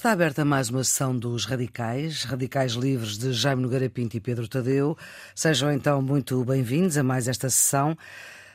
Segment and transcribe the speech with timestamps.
[0.00, 4.48] Está aberta mais uma sessão dos Radicais, Radicais Livres de Jaime Nogueira Pinto e Pedro
[4.48, 4.96] Tadeu.
[5.34, 7.94] Sejam então muito bem-vindos a mais esta sessão.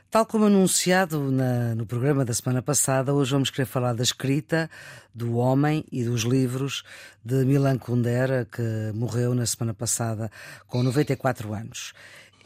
[0.10, 4.68] Tal como anunciado na, no programa da semana passada, hoje vamos querer falar da escrita,
[5.14, 6.84] do homem e dos livros
[7.24, 10.32] de Milan Kundera, que morreu na semana passada
[10.66, 11.94] com 94 anos.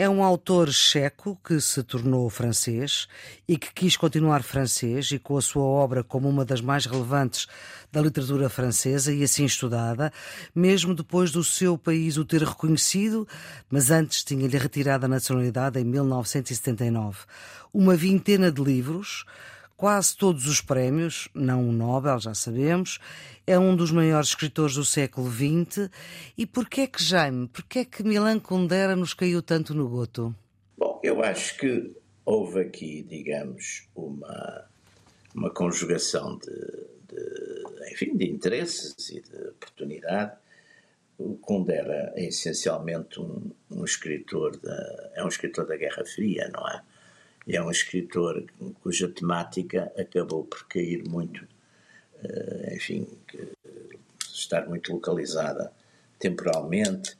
[0.01, 3.05] É um autor checo que se tornou francês
[3.45, 7.47] e que quis continuar francês e com a sua obra como uma das mais relevantes
[7.91, 10.09] da literatura francesa e assim estudada,
[10.55, 13.27] mesmo depois do seu país o ter reconhecido,
[13.69, 17.17] mas antes tinha-lhe retirado a nacionalidade em 1979.
[17.73, 19.25] Uma vintena de livros,
[19.79, 22.99] quase todos os prémios, não o Nobel, já sabemos,
[23.47, 25.89] é um dos maiores escritores do século XX.
[26.37, 30.35] E porquê que, Jaime, porquê que Milan Kundera nos caiu tanto no goto?
[30.77, 34.65] Bom, eu acho que houve aqui, digamos, uma,
[35.33, 40.33] uma conjugação de, de, enfim, de interesses e de oportunidade.
[41.17, 46.67] O Kundera é essencialmente um, um escritor da, é um escritor da Guerra Fria, não
[46.67, 46.81] é?
[47.55, 48.45] É um escritor
[48.81, 51.43] cuja temática acabou por cair muito,
[52.23, 53.07] uh, enfim,
[54.33, 55.71] estar muito localizada
[56.19, 57.17] temporalmente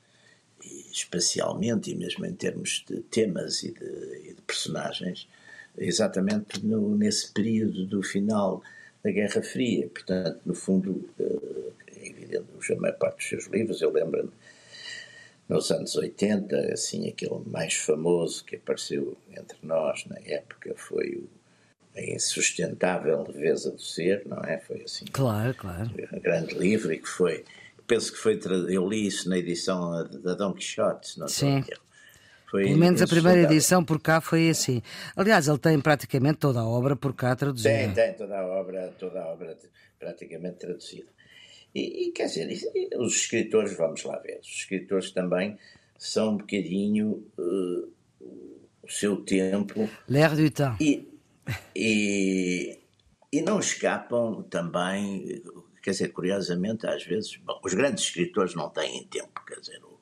[0.63, 5.27] e espacialmente e mesmo em termos de temas e de, e de personagens,
[5.77, 8.61] exatamente no, nesse período do final
[9.03, 9.87] da Guerra Fria.
[9.87, 14.31] Portanto, no fundo, uh, é evidente, a maior parte dos seus livros, eu lembro-me
[15.49, 21.29] nos anos 80, assim, aquele mais famoso que apareceu entre nós na época foi o
[21.97, 24.59] A Insustentável Leveza do Ser, não é?
[24.59, 25.05] Foi assim.
[25.11, 25.89] Claro, claro.
[26.13, 27.43] Um grande livro e que foi,
[27.87, 31.65] penso que foi, eu li isso na edição da Don Quixote, não Sim.
[32.49, 34.81] Foi Pelo menos a primeira edição por cá foi assim.
[35.15, 37.69] Aliás, ele tem praticamente toda a obra por cá traduzida.
[37.69, 39.55] Tem, tem toda a obra, toda a obra
[39.99, 41.07] praticamente traduzida.
[41.73, 42.47] E, e quer dizer,
[42.97, 45.57] os escritores, vamos lá ver, os escritores também
[45.97, 47.91] são um bocadinho uh,
[48.81, 49.89] o seu tempo.
[50.07, 50.77] L'air du temps.
[50.81, 51.07] E,
[51.75, 52.79] e,
[53.31, 55.43] e não escapam também,
[55.83, 59.99] quer dizer, curiosamente, às vezes, bom, os grandes escritores não têm tempo, quer dizer, o,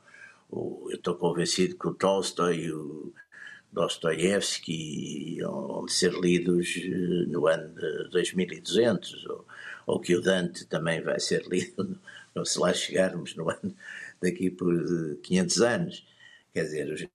[0.50, 3.14] o, eu estou convencido que o Tolstói e o
[3.72, 9.46] Dostoiévski vão ser lidos eh, no ano de 2200, ou,
[9.88, 11.98] ou que o Dante também vai ser lido,
[12.36, 13.74] não se lá chegarmos no ano
[14.22, 14.76] daqui por
[15.24, 16.08] 500 anos.
[16.54, 17.10] Quer dizer,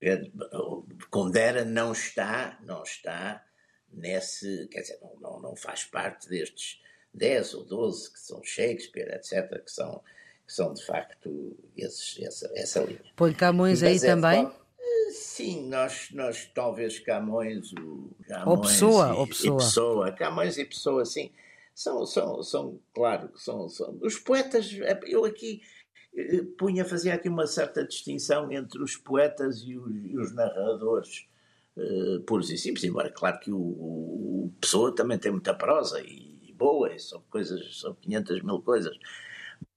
[0.52, 3.44] o Condera não está, não está
[3.92, 6.80] nesse, quer dizer, não, não, não faz parte destes
[7.12, 10.00] 10 ou 12 que são Shakespeare, etc., que são,
[10.46, 13.02] que são de facto esses, essa, essa linha.
[13.16, 14.50] Põe Camões aí é, também?
[15.10, 19.60] Sim, nós, nós talvez Camões, o Camões ou Pessoa, e, ou Pessoa.
[19.60, 20.12] E Pessoa.
[20.12, 21.30] Camões e Pessoa, sim
[21.74, 24.70] são, são, são claro, são, são os poetas.
[25.06, 25.60] Eu aqui
[26.14, 31.26] eh, punha, fazia aqui uma certa distinção entre os poetas e os, e os narradores
[31.76, 36.38] uh, puros e simples, embora claro que o, o, Pessoa também tem muita prosa e,
[36.48, 38.96] e boa, e são coisas, são 500 mil coisas,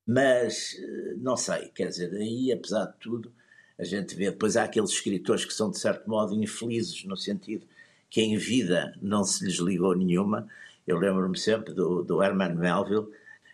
[0.05, 0.77] mas
[1.17, 3.33] não sei, quer dizer, aí apesar de tudo,
[3.77, 7.65] a gente vê, depois há aqueles escritores que são de certo modo infelizes, no sentido
[8.09, 10.47] que em vida não se lhes ligou nenhuma,
[10.87, 13.07] eu lembro-me sempre do, do Herman Melville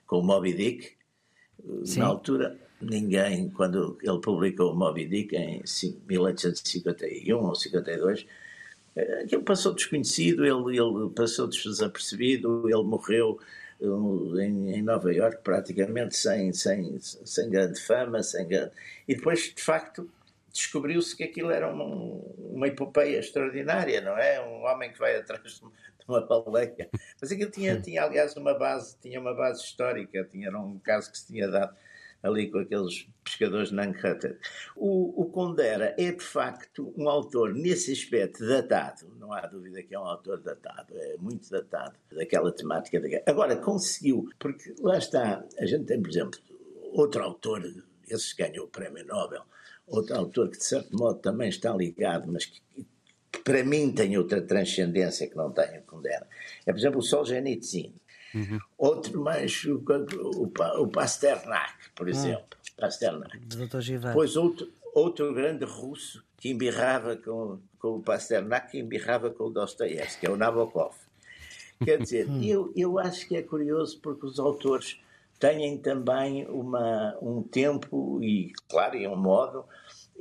[0.06, 0.92] com o Moby Dick.
[1.86, 2.00] Sim.
[2.00, 5.64] Na altura, ninguém, quando ele publicou o Moby Dick em
[6.08, 8.26] 1851 ou 52,
[8.96, 13.40] eh, aquilo passou desconhecido, ele, ele passou desapercebido, ele morreu
[13.80, 18.72] eh, em, em Nova Iorque praticamente sem, sem, sem grande fama, sem grande...
[19.08, 20.10] e depois, de facto,
[20.52, 24.42] descobriu-se que aquilo era uma, uma epopeia extraordinária, não é?
[24.42, 25.62] Um homem que vai atrás
[26.08, 26.90] uma baleia.
[27.22, 31.18] Mas aquilo tinha, tinha, aliás, uma base, tinha uma base histórica, tinha um caso que
[31.18, 31.76] se tinha dado
[32.24, 34.38] ali com aqueles pescadores Nankhata.
[34.76, 39.08] O, o Condera é, de facto, um autor, nesse aspecto, datado.
[39.20, 43.00] Não há dúvida que é um autor datado, é muito datado daquela temática.
[43.00, 43.08] Da.
[43.26, 46.40] Agora, conseguiu, porque lá está, a gente tem, por exemplo,
[46.92, 47.64] outro autor,
[48.08, 49.44] esse ganhou o Prémio Nobel,
[49.88, 52.62] outro autor que, de certo modo, também está ligado, mas que
[53.44, 56.28] para mim tem outra transcendência que não tem o Kundera.
[56.66, 57.94] É, por exemplo, o Solzhenitsyn.
[58.34, 58.60] Uhum.
[58.78, 62.12] Outro mais, o, o, o Pasternak, por ah.
[62.12, 62.58] exemplo.
[62.80, 63.40] Pasternak.
[64.14, 69.50] Pois outro, outro grande russo que embirrava com, com o Pasternak, que embirrava com o
[69.50, 70.96] Dostoiévski, que é o Nabokov.
[71.84, 72.42] Quer dizer, hum.
[72.42, 75.00] eu, eu acho que é curioso porque os autores
[75.40, 79.66] têm também uma, um tempo e, claro, e um modo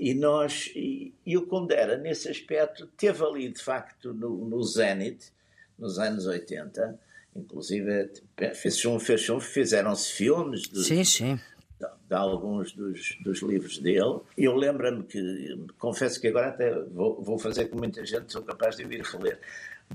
[0.00, 5.31] e nós, e, e o Condera, nesse aspecto, teve ali, de facto, no, no Zenit,
[5.79, 6.99] nos anos 80,
[7.37, 8.11] inclusive
[8.55, 11.41] fez fez fizeram-se filmes de, sim, sim.
[11.79, 14.20] De, de, alguns dos, dos livros dele.
[14.38, 18.76] Eu lembro-me que, confesso que agora até vou, vou fazer com muita gente, sou capaz
[18.76, 19.38] de vir reler,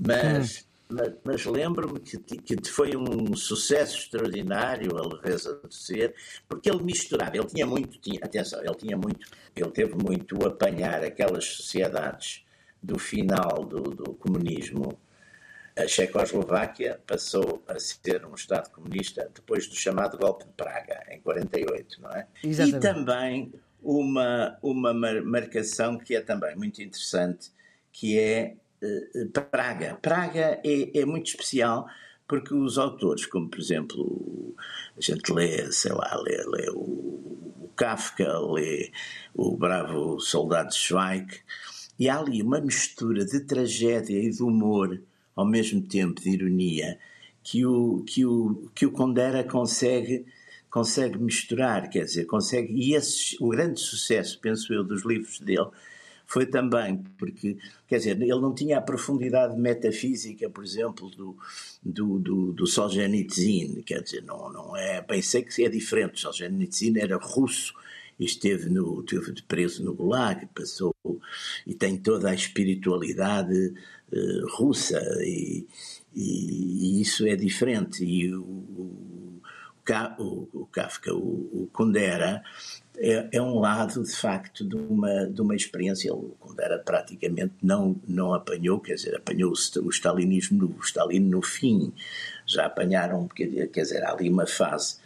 [0.00, 0.60] mas.
[0.60, 0.75] Hum
[1.24, 6.14] mas, lembro-me que, que, foi um sucesso extraordinário a leveza de ser,
[6.48, 10.48] porque ele misturava, ele tinha muito, tinha, atenção, ele tinha muito, ele teve muito a
[10.48, 12.44] apanhar aquelas sociedades
[12.80, 14.96] do final do, do comunismo.
[15.76, 21.20] A Checoslováquia passou a ser um Estado comunista depois do chamado golpe de Praga, em
[21.20, 22.26] 48, não é?
[22.44, 22.76] Exatamente.
[22.76, 27.50] E também uma, uma marcação que é também muito interessante,
[27.92, 28.54] que é
[29.50, 29.98] Praga.
[30.00, 31.86] Praga é, é, muito especial
[32.26, 34.54] porque os autores, como por exemplo,
[34.96, 38.90] a gente lê, sei lá, lê, lê o, Kafka, lê
[39.34, 41.26] o bravo soldado Zweig,
[41.98, 45.00] e há ali uma mistura de tragédia e de humor,
[45.34, 46.98] ao mesmo tempo de ironia,
[47.42, 50.24] que o, que o, que o Condera consegue
[50.68, 55.68] consegue misturar, quer dizer, consegue, e esse, o grande sucesso, penso eu, dos livros dele
[56.26, 57.56] foi também porque,
[57.86, 61.36] quer dizer, ele não tinha a profundidade metafísica, por exemplo, do,
[61.82, 67.16] do, do, do Solzhenitsyn, quer dizer, não, não é, pensei que é diferente, Solzhenitsyn era
[67.16, 67.72] russo,
[68.18, 70.94] esteve no esteve preso no Gulag, passou
[71.66, 73.74] e tem toda a espiritualidade
[74.12, 75.66] uh, russa e,
[76.14, 78.04] e, e, isso é diferente.
[78.04, 79.42] E o, o,
[80.52, 82.42] o, Kafka, o, o Kundera
[82.98, 86.10] é, é, um lado, de facto, de uma, de uma experiência.
[86.10, 91.42] Ele, quando era praticamente, não, não apanhou, quer dizer, apanhou o, stalinismo, o Stalin no
[91.42, 91.92] fim.
[92.46, 94.98] Já apanharam, quer dizer, há ali uma fase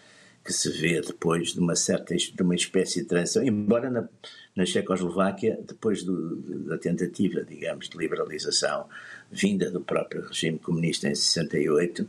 [0.44, 4.08] que se vê depois de uma certa, de uma espécie de transição, embora na,
[4.56, 6.36] na Checoslováquia, depois do,
[6.66, 8.86] da tentativa, digamos, de liberalização
[9.30, 12.08] vinda do próprio regime comunista em 68,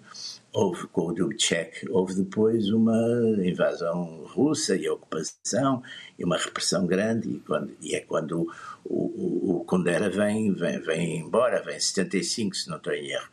[0.54, 2.98] houve com o Dubček, houve depois uma
[3.44, 5.82] invasão russa e a ocupação
[6.20, 8.52] e uma repressão grande e, quando, e é quando
[8.84, 13.30] o, o, o vem, vem, vem embora, vem em 75, se não estou em erro.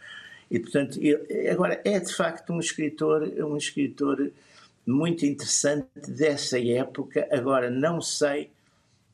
[0.51, 4.31] E portanto, ele, agora é de facto um escritor, um escritor
[4.87, 7.29] muito interessante dessa época.
[7.31, 8.51] Agora não sei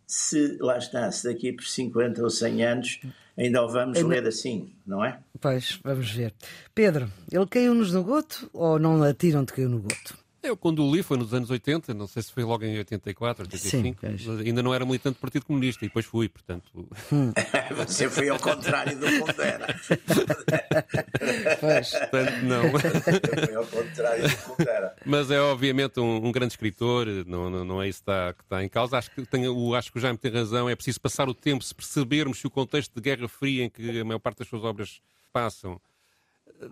[0.06, 3.01] se, lá está, se daqui por 50 ou 100 anos
[3.37, 4.09] ainda o vamos ainda...
[4.09, 5.19] ler assim, não é?
[5.41, 6.35] Pois, vamos ver.
[6.75, 10.24] Pedro, ele caiu-nos no goto ou não atiram-te caiu no goto?
[10.44, 13.44] Eu, quando o li, foi nos anos 80, não sei se foi logo em 84,
[13.44, 16.70] 85, Sim, ainda não era militante do Partido Comunista e depois fui, portanto.
[17.11, 17.32] Hum.
[17.79, 19.75] Você foi ao contrário do Pondera.
[21.61, 21.91] pois.
[21.93, 22.62] Portanto, não.
[22.70, 24.96] foi ao contrário do Pondera.
[25.06, 28.43] Mas é obviamente um, um grande escritor, não, não, não é isso que está, que
[28.43, 28.99] está em causa.
[28.99, 31.75] Acho que, tenho, acho que o Jaime tem razão, é preciso passar o tempo, se
[31.75, 35.00] percebermos se o contexto de Guerra Fria em que a maior parte das suas obras
[35.32, 35.81] passam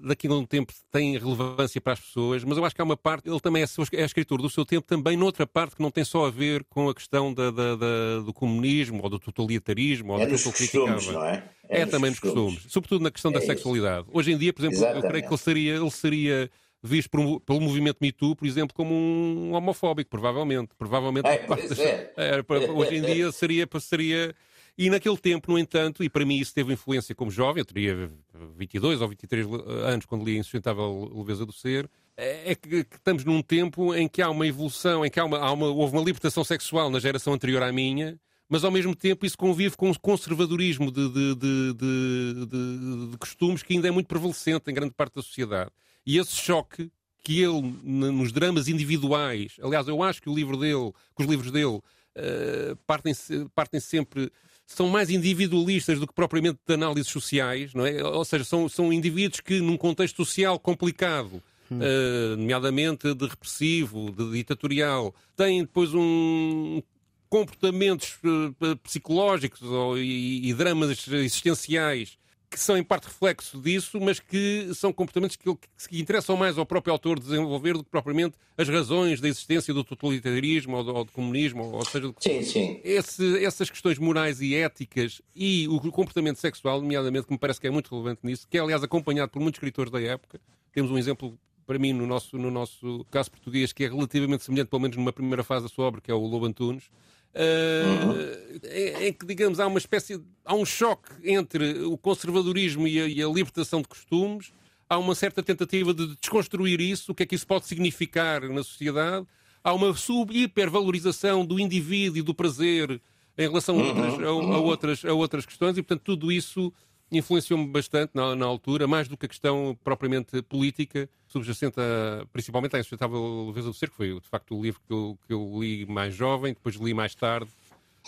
[0.00, 2.96] daqui a um tempo tem relevância para as pessoas, mas eu acho que há uma
[2.96, 3.66] parte, ele também é,
[3.96, 6.88] é escritor do seu tempo, também noutra parte que não tem só a ver com
[6.88, 11.24] a questão da, da, da, do comunismo ou do totalitarismo ou é dos costumes, não
[11.24, 11.44] é?
[11.68, 12.54] É, é também nos costumes.
[12.54, 14.06] costumes, sobretudo na questão é da sexualidade.
[14.12, 15.04] Hoje em dia, por exemplo, Exatamente.
[15.04, 16.50] eu creio que ele seria, ele seria
[16.82, 20.70] visto por, pelo movimento Me Too, por exemplo, como um homofóbico, provavelmente.
[20.76, 21.26] Provavelmente.
[21.26, 22.42] É, é.
[22.42, 24.34] é hoje em dia seria, seria
[24.76, 28.10] e naquele tempo, no entanto, e para mim isso teve influência como jovem, eu teria
[28.56, 29.46] 22 ou 23
[29.84, 34.08] anos quando li Insustentável Leveza do Ser, é, é que, que, estamos num tempo em
[34.08, 36.98] que há uma evolução, em que há uma, há uma, houve uma libertação sexual na
[36.98, 41.34] geração anterior à minha, mas ao mesmo tempo isso convive com um conservadorismo de, de,
[41.34, 45.70] de, de, costumes que ainda é muito prevalecente em grande parte da sociedade.
[46.04, 46.90] E esse choque
[47.22, 51.50] que ele, nos dramas individuais, aliás, eu acho que o livro dele, que os livros
[51.50, 53.14] dele uh, partem,
[53.54, 54.30] partem sempre
[54.66, 58.02] são mais individualistas do que propriamente de análises sociais, não é?
[58.02, 61.78] Ou seja, são, são indivíduos que, num contexto social complicado, hum.
[61.78, 66.82] uh, nomeadamente de repressivo, de ditatorial, têm depois um
[67.28, 72.18] comportamentos uh, psicológicos ou, e, e dramas existenciais
[72.52, 75.44] que são em parte reflexo disso, mas que são comportamentos que,
[75.88, 79.82] que, interessam mais ao próprio autor desenvolver do que propriamente as razões da existência do
[79.82, 82.80] totalitarismo ou do, ou do comunismo, ou seja, do, sim, sim.
[82.84, 87.66] Esse, essas questões morais e éticas e o comportamento sexual, nomeadamente, que me parece que
[87.66, 90.38] é muito relevante nisso, que é aliás acompanhado por muitos escritores da época.
[90.72, 94.68] Temos um exemplo para mim, no nosso, no nosso caso português, que é relativamente semelhante,
[94.68, 96.90] pelo menos numa primeira fase da sua obra, que é o Lobo Antunes,
[97.34, 100.20] Uh, em, em, que, digamos, há uma espécie.
[100.44, 104.52] há um choque entre o conservadorismo e a, e a, libertação de costumes,
[104.88, 108.62] há uma certa tentativa de desconstruir isso, o que é que isso pode significar na
[108.62, 109.26] sociedade,
[109.64, 113.00] há uma sub-hipervalorização do indivíduo e do prazer
[113.38, 116.70] em relação a outras, a, a, outras, a outras questões, e portanto tudo isso
[117.12, 122.74] influenciou-me bastante na, na, altura, mais do que a questão propriamente política, subjacente a, principalmente
[122.74, 125.60] à insustentável leveza do ser, que foi de facto o livro que eu, que eu
[125.60, 127.50] li mais jovem, depois li mais tarde,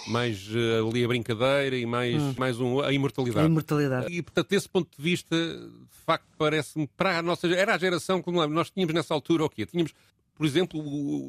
[0.09, 2.35] mais uh, ali a brincadeira e mais, hum.
[2.39, 3.47] mais um, a imortalidade.
[3.47, 4.13] A imortalidade.
[4.13, 7.47] E, portanto, desse ponto de vista, de facto, parece-me para a nossa.
[7.49, 9.67] Era a geração que nós tínhamos nessa altura o quê?
[9.67, 9.93] Tínhamos,
[10.37, 10.81] por exemplo,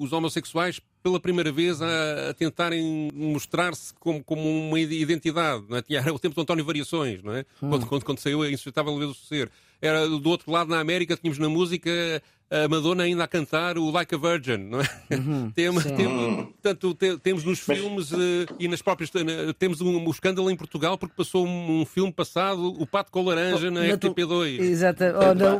[0.02, 5.64] os homossexuais pela primeira vez a, a tentarem mostrar-se como, como uma identidade.
[5.70, 5.82] Não é?
[5.82, 7.46] Tinha, era o tempo do António Variações, não é?
[7.62, 7.70] Hum.
[7.70, 9.52] Quando, quando, quando saiu a Insustentável Leveza do Ser.
[9.82, 13.90] Era do outro lado, na América, tínhamos na música a Madonna ainda a cantar o
[13.90, 14.88] Like a Virgin, não é?
[15.12, 19.10] Uhum, tem, tem, portanto, tem, temos nos filmes uh, e nas próprias.
[19.10, 23.12] Uh, temos um, um, escândalo em Portugal porque passou um, um filme passado, O Pato
[23.12, 24.60] com Laranja, na, na RTP2.
[24.60, 25.60] Exata, oh, não.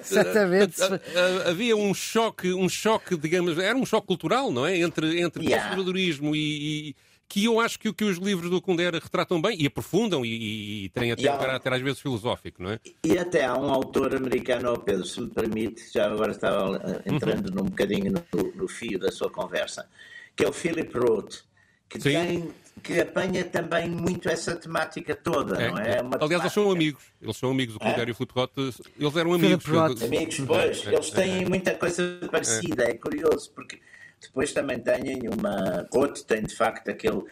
[0.00, 0.80] Exatamente.
[0.80, 4.78] Uh, havia um choque, um choque, digamos, era um choque cultural, não é?
[4.78, 5.62] Entre, entre yeah.
[5.64, 6.96] conservadorismo e, e
[7.32, 10.88] que eu acho que, que os livros do Kundera retratam bem e aprofundam e, e
[10.90, 12.80] têm até um caráter às vezes filosófico, não é?
[13.02, 17.48] E até há um autor americano, Pedro, se me permite, já agora estava eh, entrando
[17.48, 17.54] uhum.
[17.54, 19.88] num bocadinho no, no, fio da sua conversa,
[20.36, 21.36] que é o Philip Roth,
[21.88, 22.10] que Sim.
[22.10, 22.50] tem
[22.82, 25.80] que apanha também muito essa temática toda, é, não é?
[25.80, 26.34] é Aliás, temática...
[26.34, 27.02] eles são amigos.
[27.22, 27.76] Eles são amigos.
[27.76, 28.08] O Kundera é?
[28.08, 29.64] e o Philip Roth, eles eram amigos.
[30.02, 30.86] Amigos, pois.
[30.86, 32.84] É, eles têm muita coisa parecida.
[32.84, 33.80] É curioso, porque
[34.22, 35.86] depois também têm uma.
[35.92, 37.22] Roth tem de facto aquele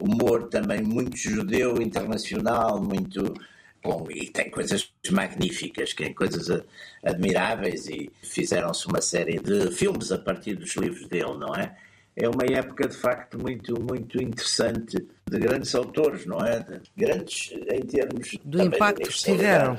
[0.00, 3.34] humor também muito judeu, internacional, muito.
[3.82, 6.62] Bom, e tem coisas magníficas, tem coisas
[7.02, 11.74] admiráveis e fizeram-se uma série de filmes a partir dos livros dele, não é?
[12.14, 16.58] É uma época de facto muito, muito interessante de grandes autores, não é?
[16.60, 19.78] De grandes em termos do impacto que tiveram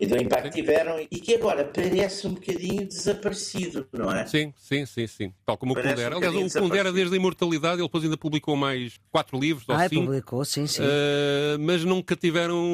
[0.00, 4.24] e do impacto que tiveram e que agora parece um bocadinho desaparecido, não é?
[4.26, 5.32] Sim, sim, sim, sim.
[5.44, 6.14] Tal como parece o Kundera.
[6.14, 9.64] Um Aliás, o Kundera, desde a imortalidade, ele depois ainda publicou mais quatro livros.
[9.68, 10.82] Ah, ou cinco, publicou, sim, sim.
[10.82, 12.64] Uh, mas nunca tiveram.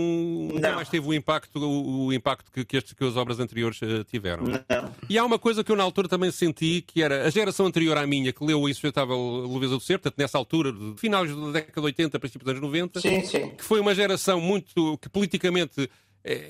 [0.52, 0.74] Não.
[0.74, 4.04] mais teve o impacto, o, o impacto que, que, estes, que as obras anteriores uh,
[4.04, 4.44] tiveram.
[4.44, 4.92] Não.
[5.08, 7.96] E há uma coisa que eu na altura também senti, que era a geração anterior
[7.96, 11.52] à minha, que leu o Insustentável Leveza do Ser, portanto, nessa altura, de finais da
[11.52, 13.50] década de 80, princípios dos anos 90, sim, sim.
[13.50, 14.98] que foi uma geração muito.
[14.98, 15.88] que politicamente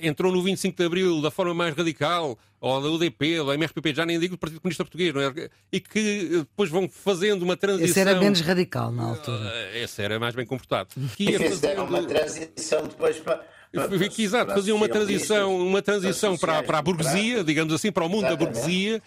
[0.01, 3.93] entrou no 25 de Abril da forma mais radical, ou da UDP, ou da MRPP,
[3.93, 5.49] já nem digo do Partido Comunista Português, não é?
[5.71, 7.89] e que eh, depois vão fazendo uma transição.
[7.89, 9.51] Esse era menos radical na altura.
[9.53, 10.89] Eh, esse era mais bem comportado.
[11.15, 11.83] Que ia fazendo...
[11.83, 13.55] uma transição depois para.
[14.09, 18.09] Que, exato, faziam uma transição, uma transição para, para a burguesia, digamos assim, para o
[18.09, 18.53] mundo Exatamente.
[18.53, 19.01] da burguesia,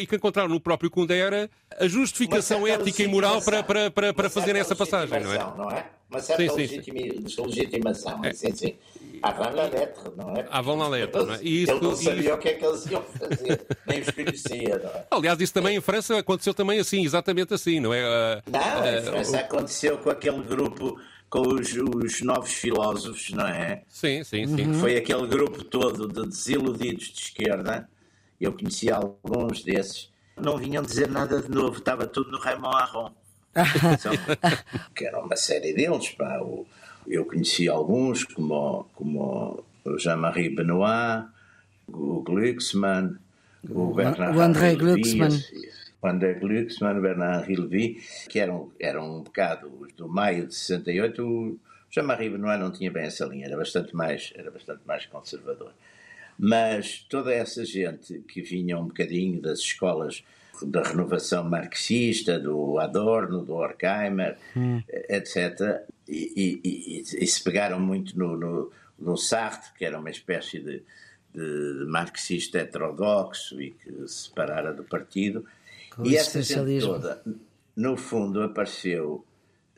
[0.00, 4.30] e que encontraram no próprio Kundera a justificação ética e moral para, para, para, para
[4.30, 5.38] fazer essa passagem, não é?
[5.38, 5.86] Não é?
[6.08, 8.32] Uma certa sim, sim, legitimação, é.
[8.32, 8.74] sim, sim.
[9.22, 10.46] Avant la lettre, não é?
[10.50, 11.38] Avant la lettre, não é?
[11.42, 12.34] E isso, ele não sabia isso...
[12.34, 15.06] o que é que eles iam fazer, nem os conhecia, não é?
[15.10, 18.02] Aliás, isso também em França aconteceu também assim, exatamente assim, não é?
[18.02, 21.00] Uh, não, em uh, França uh, aconteceu com aquele grupo
[21.30, 23.84] com os, os, novos filósofos, não é?
[23.88, 24.66] Sim, sim, sim.
[24.66, 24.80] Uhum.
[24.80, 27.88] Foi aquele grupo todo de desiludidos de esquerda.
[28.38, 30.12] Eu conhecia alguns desses.
[30.36, 33.12] Não vinham dizer nada de novo, estava tudo no Raymond Aron.
[34.94, 36.38] que era uma série deles, pá.
[36.40, 36.66] O,
[37.06, 41.26] eu conheci alguns, como, como o Jean-Marie Benoit,
[41.88, 43.16] o Glucksmann,
[43.68, 45.30] o Bernard o André Glucksmann.
[46.00, 51.22] O André Glucksmann, Bernard Hilvi, que eram, eram um bocado os do maio de 68.
[51.24, 51.58] O
[51.90, 55.72] Jean-Marie Benoit não tinha bem essa linha, era bastante mais, era bastante mais conservador.
[56.38, 60.24] Mas toda essa gente que vinha um bocadinho das escolas
[60.62, 64.82] da renovação marxista, do Adorno, do Horkheimer, hum.
[65.08, 65.82] etc.,
[66.12, 70.82] e, e, e, se pegaram muito no, no, no, Sartre, que era uma espécie de,
[71.34, 75.44] de marxista heterodoxo e que se separara do partido.
[75.90, 77.22] Com e essa gente toda,
[77.74, 79.24] no fundo, apareceu.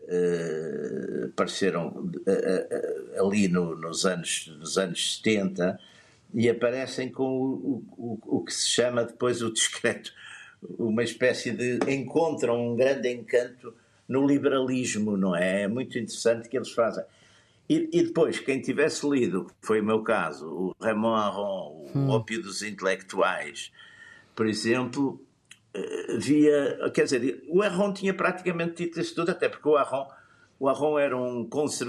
[0.06, 5.80] Uh, apareceram uh, uh, ali no, nos, anos, nos anos 70
[6.34, 10.12] e aparecem com o, o, o que se chama depois o discreto
[10.78, 13.74] uma espécie de encontram um grande encanto
[14.08, 15.62] no liberalismo, não é?
[15.62, 17.04] É muito interessante que eles fazem.
[17.68, 22.08] E, e depois, quem tivesse lido, foi o meu caso, o Raymond Aron, o hum.
[22.10, 23.72] Ópio dos Intelectuais,
[24.34, 25.20] por exemplo,
[25.72, 26.90] eh, via.
[26.92, 30.06] Quer dizer, o Aron tinha praticamente dito isso tudo, até porque o Aron
[30.58, 31.48] o Arron era um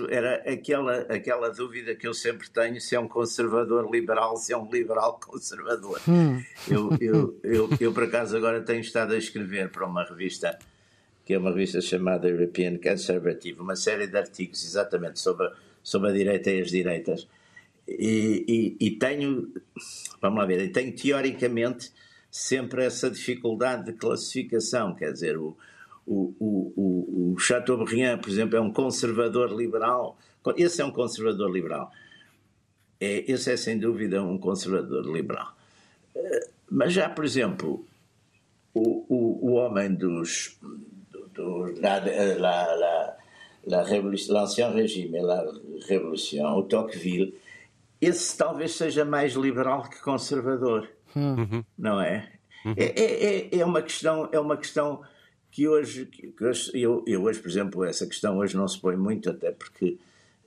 [0.09, 4.57] era aquela aquela dúvida que eu sempre tenho se é um conservador liberal se é
[4.57, 6.41] um liberal conservador hum.
[6.67, 10.57] eu, eu, eu, eu por acaso agora tenho estado a escrever para uma revista
[11.25, 15.49] que é uma revista chamada European Conservative uma série de artigos exatamente sobre
[15.83, 17.27] sobre a direita e as direitas
[17.87, 19.51] e, e, e tenho
[20.21, 21.91] vamos lá ver tenho teoricamente
[22.29, 25.57] sempre essa dificuldade de classificação quer dizer o
[26.07, 30.17] o, o, o, Chateaubriand, por exemplo, é um conservador liberal.
[30.55, 31.91] Esse é um conservador liberal.
[32.99, 35.55] é, esse é sem dúvida um conservador liberal.
[36.15, 37.85] Uh, mas já, por exemplo,
[38.73, 40.59] o, o, o homem dos.
[41.35, 41.99] Do, do, la,
[42.37, 43.15] la,
[43.65, 43.83] la,
[44.29, 45.43] l'ancien régime, la
[45.87, 47.33] révolution, o Tocqueville,
[48.01, 51.63] esse talvez seja mais liberal que conservador, uhum.
[51.77, 52.31] não é?
[52.65, 52.73] Uhum.
[52.77, 53.59] É, é?
[53.59, 55.01] é, uma questão, é uma questão
[55.51, 58.95] que hoje, que hoje eu, eu, hoje, por exemplo, essa questão hoje não se põe
[58.95, 59.97] muito, até porque,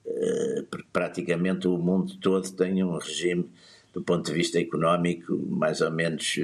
[0.04, 3.49] uh, porque praticamente o mundo todo tem um regime
[3.92, 6.38] do ponto de vista económico mais ou menos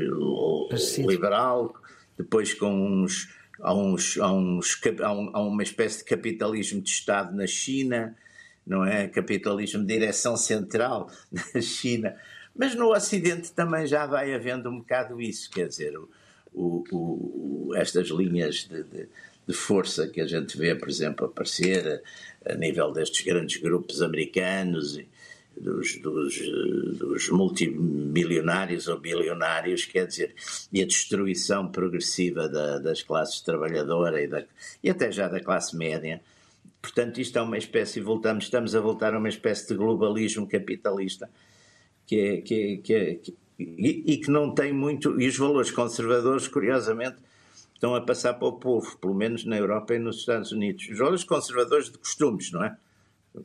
[0.98, 1.74] liberal,
[2.16, 3.28] depois com uns
[3.60, 8.16] há, uns, há, uns, um, há uma espécie de capitalismo de Estado na China,
[8.66, 9.08] não é?
[9.08, 11.10] Capitalismo de direção central
[11.54, 12.16] na China.
[12.54, 16.08] Mas no Ocidente também já vai havendo um bocado isso, quer dizer, o,
[16.54, 19.08] o, o, estas linhas de, de,
[19.46, 22.02] de, força que a gente vê, por exemplo, aparecer
[22.46, 24.96] a, a nível destes grandes grupos americanos
[25.56, 26.38] dos, dos,
[26.98, 30.34] dos multimilionários ou bilionários, quer dizer,
[30.72, 34.46] e a destruição progressiva da, das classes trabalhadoras e,
[34.86, 36.20] e até já da classe média.
[36.82, 41.30] Portanto, isto é uma espécie, voltamos, estamos a voltar a uma espécie de globalismo capitalista
[42.06, 45.36] que é, que é, que é, que, e, e, que não tem muito, e os
[45.36, 47.16] valores conservadores, curiosamente,
[47.72, 50.88] estão a passar para o povo, pelo menos na Europa e nos Estados Unidos.
[50.88, 52.76] Os valores conservadores de costumes, não é?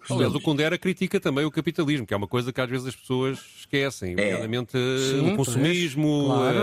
[0.09, 2.95] Aliás, o Kundera critica também o capitalismo, que é uma coisa que às vezes as
[2.95, 4.15] pessoas esquecem, é.
[4.15, 6.59] nomeadamente Sim, o consumismo, claro.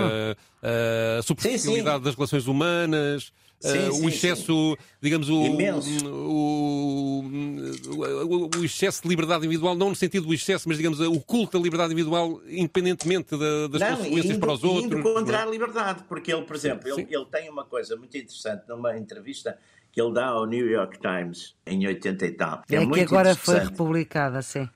[0.62, 3.32] a, a superficialidade das relações humanas.
[3.58, 4.84] Sim, uh, sim, o excesso, sim.
[5.00, 10.76] digamos, o, o, o, o, excesso de liberdade individual, não no sentido do excesso, mas
[10.76, 14.84] digamos, o culto da liberdade individual, independentemente da, das não, consequências indo, para os outros.
[14.84, 18.64] Indo contra a liberdade, porque ele, por exemplo, ele, ele, tem uma coisa muito interessante
[18.68, 19.58] numa entrevista
[19.90, 22.62] que ele dá ao New York Times em 80 e tal.
[22.70, 24.68] É, é que agora foi republicada, sim.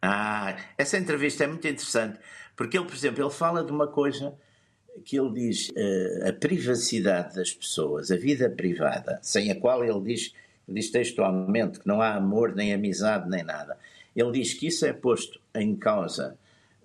[0.00, 2.18] Ah, essa entrevista é muito interessante,
[2.54, 4.34] porque ele, por exemplo, ele fala de uma coisa
[5.04, 10.00] que ele diz uh, a privacidade das pessoas, a vida privada, sem a qual ele
[10.00, 10.34] diz,
[10.68, 13.78] diz textualmente que não há amor, nem amizade, nem nada.
[14.14, 16.36] Ele diz que isso é posto em causa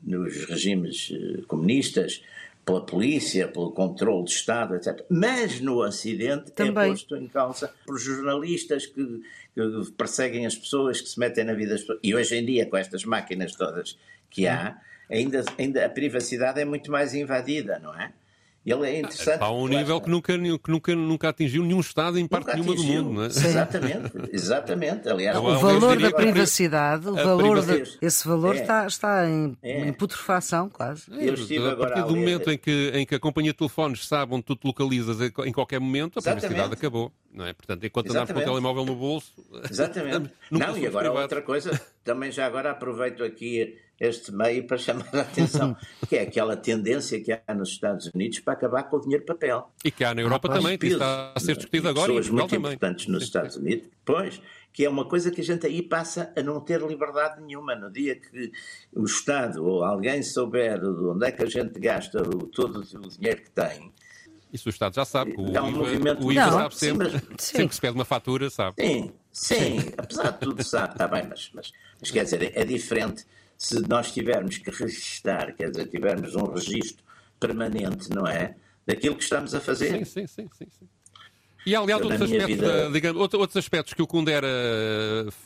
[0.02, 2.22] nos regimes uh, comunistas,
[2.66, 5.06] pela polícia, pelo controle de Estado, etc.
[5.08, 6.86] Mas no Ocidente é Também.
[6.86, 9.22] é posto em causa por jornalistas que,
[9.54, 12.00] que, perseguem as pessoas, que se metem na vida das pessoas.
[12.02, 13.98] E hoje em dia, com estas máquinas todas
[14.32, 18.12] que há, ainda, ainda a privacidade é muito mais invadida, não é?
[18.66, 19.44] Ele é interessante.
[19.44, 22.84] Há um nível que nunca, que nunca, nunca atingiu nenhum Estado em parte nenhuma do
[22.84, 23.28] mundo, não é?
[23.28, 25.08] Exatamente, exatamente.
[25.08, 28.62] Aliás, o valor da privacidade, o valor de, esse valor é.
[28.62, 29.88] está, está em, é.
[29.88, 31.04] em putrefação quase.
[31.12, 34.44] É, a partir do momento em que, em que a companhia de telefones sabe onde
[34.44, 36.48] tu te localizas em qualquer momento, a Exatamente.
[36.48, 37.12] privacidade acabou.
[37.32, 37.54] Não é?
[37.54, 39.32] Portanto, enquanto andamos com o telemóvel no bolso.
[39.70, 40.32] Exatamente.
[40.50, 45.22] não, e agora outra coisa, também já agora aproveito aqui este meio para chamar a
[45.22, 45.76] atenção,
[46.08, 49.72] que é aquela tendência que há nos Estados Unidos para acabar com o dinheiro papel.
[49.84, 52.08] E que há na Europa há também, que está a ser discutido agora.
[52.08, 52.74] Pessoas muito também.
[52.74, 54.42] importantes nos Estados Unidos, pois,
[54.74, 57.76] que é uma coisa que a gente aí passa a não ter liberdade nenhuma.
[57.76, 58.52] No dia que
[58.94, 63.10] o Estado ou alguém souber de onde é que a gente gasta o, todo o
[63.10, 63.94] dinheiro que tem,
[64.56, 65.34] isso o Estado já sabe.
[65.38, 66.26] O, é um IVA, movimento...
[66.26, 67.10] o IVA não, sabe sempre.
[67.10, 67.44] Sim, mas...
[67.44, 68.76] Sempre que se pede uma fatura, sabe.
[68.80, 73.26] Sim, sim, apesar de tudo sabe, está bem, mas, mas, mas quer dizer, é diferente
[73.58, 77.04] se nós tivermos que registrar, quer dizer, tivermos um registro
[77.40, 78.56] permanente, não é?
[78.86, 80.06] Daquilo que estamos a fazer.
[80.06, 80.50] Sim, sim, sim.
[80.58, 80.88] sim, sim.
[81.66, 82.92] E há, aliás, outros aspectos, vida...
[82.92, 84.48] digamos, outros aspectos que o Kundera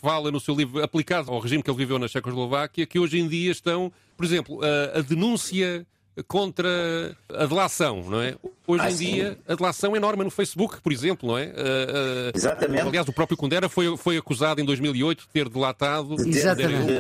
[0.02, 3.28] fala no seu livro, aplicado ao regime que ele viveu na Checoslováquia, que hoje em
[3.28, 5.88] dia estão, por exemplo, a, a denúncia
[6.28, 8.36] contra a delação, não é?
[8.68, 9.06] Hoje ah, em sim.
[9.14, 11.46] dia, a delação é norma no Facebook, por exemplo, não é?
[11.46, 12.88] Uh, uh, Exatamente.
[12.88, 16.16] Aliás, o próprio Kundera foi, foi acusado em 2008de ter delatado,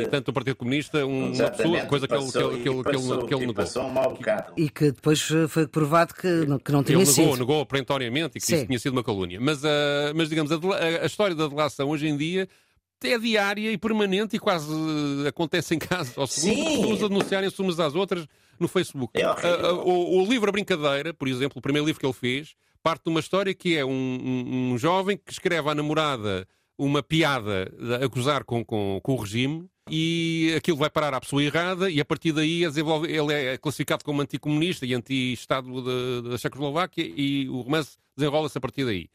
[0.10, 3.25] tanto do Partido Comunista, um, uma pessoa, coisa que ele, que ele, que ele, passou,
[3.27, 3.63] que ele, negou.
[3.63, 4.53] Um.
[4.58, 7.21] E que depois foi provado que, que não tinha ele sido.
[7.21, 8.55] Negou, negou perentoriamente e que sim.
[8.55, 9.39] isso tinha sido uma calúnia.
[9.39, 9.67] Mas, uh,
[10.15, 10.55] mas digamos, a,
[11.03, 12.47] a história da delação hoje em dia
[13.07, 14.71] é diária e permanente e quase
[15.27, 18.27] acontece em casa ao segundo, pessoas a denunciarem-se umas às outras
[18.59, 19.19] no Facebook.
[19.19, 22.55] É uh, o, o, livro A Brincadeira, por exemplo, o primeiro livro que ele fez,
[22.83, 27.03] parte de uma história que é um, um, um jovem que escreve à namorada uma
[27.03, 31.89] piada a acusar com, com, com, o regime e aquilo vai parar à pessoa errada
[31.89, 37.59] e a partir daí ele é classificado como anticomunista e anti-Estado da Checoslováquia e o
[37.62, 39.09] romance desenrola-se a partir daí.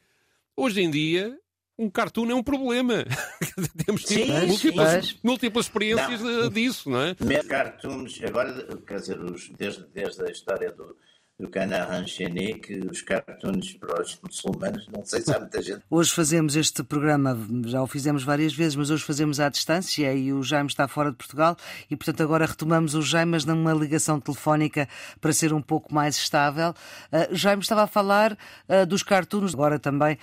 [0.54, 1.36] Hoje em dia,
[1.78, 3.04] um cartoon é um problema.
[3.84, 5.18] Temos sim, múltiplas, sim.
[5.22, 6.48] múltiplas experiências não.
[6.48, 7.16] disso, não é?
[7.20, 8.52] Mesmo cartoons, agora,
[8.86, 10.96] quer dizer, os, desde, desde a história do,
[11.38, 15.82] do Canard Enchaîné, que os cartoons para os muçulmanos, não sei se há muita gente.
[15.90, 20.32] Hoje fazemos este programa, já o fizemos várias vezes, mas hoje fazemos à distância e
[20.32, 21.56] o Jaime está fora de Portugal
[21.90, 24.88] e, portanto, agora retomamos o Jaime, mas numa ligação telefónica
[25.20, 26.70] para ser um pouco mais estável.
[26.70, 28.32] Uh, Jaime estava a falar
[28.68, 30.18] uh, dos cartoons, agora também uh,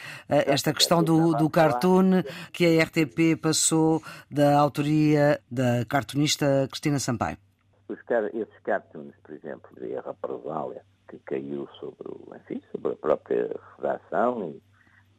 [0.47, 7.37] esta questão do, do cartoon que a RTP passou da autoria da cartunista Cristina Sampaio.
[7.89, 7.99] Os,
[8.33, 13.49] esses cartoons, por exemplo, de a represália, que caiu sobre, o, enfim, sobre a própria
[13.77, 14.49] redação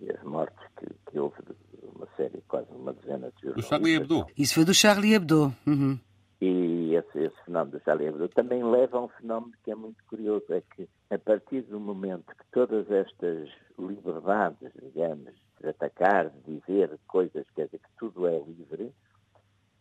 [0.01, 1.55] e, e as mortes que, que, houve de
[1.95, 3.55] uma série, quase uma dezena de jornalistas.
[3.55, 4.27] Do Charlie Hebdo.
[4.37, 5.55] Isso foi do Charlie Hebdo.
[5.67, 5.99] Uhum.
[6.41, 10.03] E esse, esse, fenómeno do Charlie Hebdo também leva a um fenómeno que é muito
[10.05, 16.59] curioso, é que a partir do momento que todas estas liberdades, digamos, de atacar, de
[16.59, 18.93] dizer coisas, quer dizer, que tudo é livre,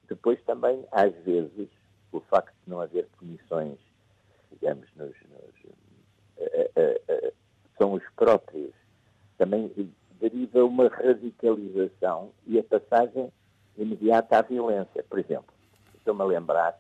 [0.08, 1.70] depois também, às vezes,
[2.12, 3.80] o facto de não haver punições,
[4.52, 5.76] digamos, nos, nos
[7.78, 8.74] são os próprios.
[9.38, 9.72] Também
[10.20, 13.32] deriva uma radicalização e a passagem
[13.78, 15.04] imediata à violência.
[15.10, 15.54] Por exemplo,
[15.96, 16.80] estou-me a lembrar,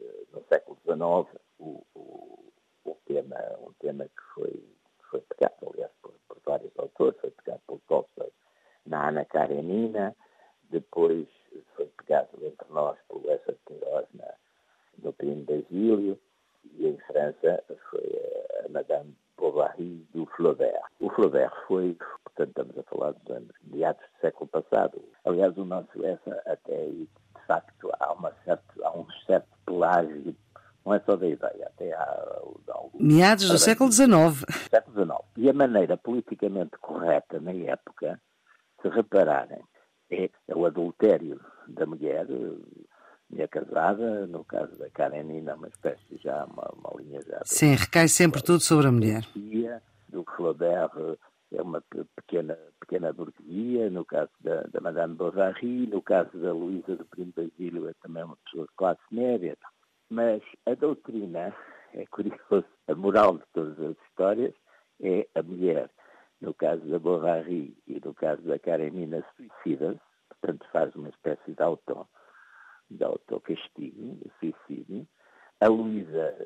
[0.00, 2.52] eh, no século XIX, o, o,
[2.84, 7.30] o, tema, um tema que foi, que foi pegado, aliás, por, por vários autores, foi
[7.30, 8.30] pegado por Tolstói
[8.86, 10.14] na Ana Karenina,
[10.70, 11.26] depois
[11.74, 14.06] foi pegado entre nós por Lessa Queiroz
[15.02, 16.18] no Primo Basílio,
[16.74, 18.20] e em França foi
[18.64, 20.26] a Madame Bovary do
[21.18, 21.52] Flaubert.
[21.66, 25.02] Foi, portanto, estamos a falar dos anos meados do século passado.
[25.24, 30.36] Aliás, o nosso essa até aí, de facto, há, uma certo, há um certo pelágio,
[30.86, 32.42] não é só da ideia, até há...
[32.94, 34.44] Meados do século XIX.
[34.70, 35.18] Século XIX.
[35.36, 38.20] E a maneira politicamente correta na época,
[38.80, 39.62] se repararem,
[40.10, 42.26] é, é o adultério da mulher,
[43.30, 47.40] mulher casada, no caso da Karenina, uma espécie já, uma, uma linha já.
[47.44, 49.24] Sim, recai sempre tudo sobre a mulher.
[50.38, 51.18] Flaubert
[51.50, 51.82] é uma
[52.14, 57.32] pequena, pequena burguesia, no caso da, da Madame Bovary, no caso da Luísa do Primo
[57.34, 59.58] Basílio é também uma pessoa de classe média.
[60.08, 61.52] Mas a doutrina,
[61.92, 64.54] é curioso, a moral de todas as histórias
[65.02, 65.90] é a mulher.
[66.40, 71.60] No caso da Bovary e no caso da Karenina, suicida-se, portanto faz uma espécie de
[71.60, 72.08] auto
[72.88, 75.04] de autocastigo, de suicídio.
[75.60, 76.36] A Luísa,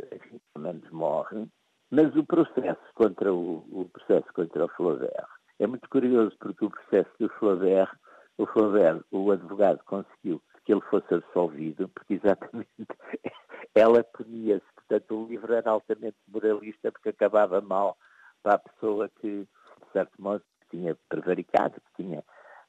[0.57, 1.47] menos morre,
[1.93, 5.29] mas o processo contra o, o, processo contra o Flaubert
[5.59, 7.95] é muito curioso porque o processo do Flaubert,
[8.39, 12.71] o Flaubert, o advogado conseguiu que ele fosse absolvido porque exatamente
[13.75, 17.99] ela podia-se, portanto o livro era altamente moralista porque acabava mal
[18.43, 22.25] para a pessoa que, de certo modo, tinha prevaricado, que tinha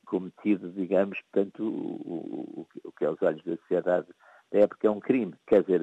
[0.06, 4.08] cometido, digamos, portanto, o, o, o que aos olhos da sociedade
[4.52, 5.34] da época é um crime.
[5.48, 5.82] Quer dizer,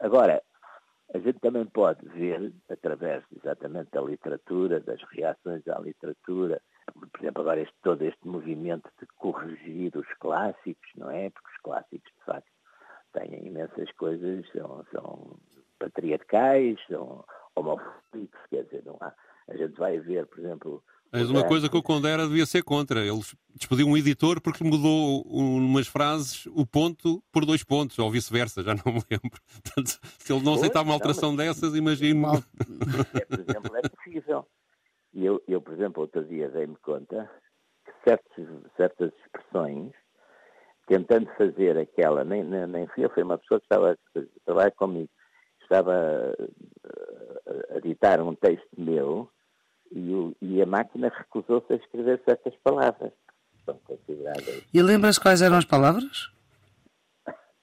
[0.00, 0.42] agora,
[1.14, 6.60] a gente também pode ver, através exatamente da literatura, das reações à literatura,
[6.92, 11.30] por exemplo, agora este, todo este movimento de corrigir os clássicos, não é?
[11.30, 12.50] Porque os clássicos, de facto,
[13.12, 15.38] têm imensas coisas, são, são
[15.78, 19.12] patriarcais, são homofóbicos, quer dizer, não há.
[19.48, 23.00] A gente vai ver, por exemplo, mas uma coisa que o Condera devia ser contra.
[23.00, 23.20] Ele
[23.54, 28.74] despediu um editor porque mudou umas frases o ponto por dois pontos, ou vice-versa, já
[28.74, 29.40] não me lembro.
[29.62, 32.26] Portanto, se ele não aceitava uma alteração não, dessas, imagino.
[33.14, 34.46] É, por exemplo, é possível.
[35.14, 37.30] E eu, eu, por exemplo, outro dia dei-me conta
[37.84, 39.92] que certos, certas expressões,
[40.86, 44.70] tentando fazer aquela, nem, nem, nem fui eu, foi uma pessoa que estava a trabalhar
[44.72, 45.08] comigo,
[45.62, 49.30] estava a, a editar um texto meu
[49.92, 53.12] e, o, e a máquina recusou-se a escrever certas palavras.
[53.64, 54.62] São consideradas.
[54.72, 56.30] E lembras quais eram as palavras?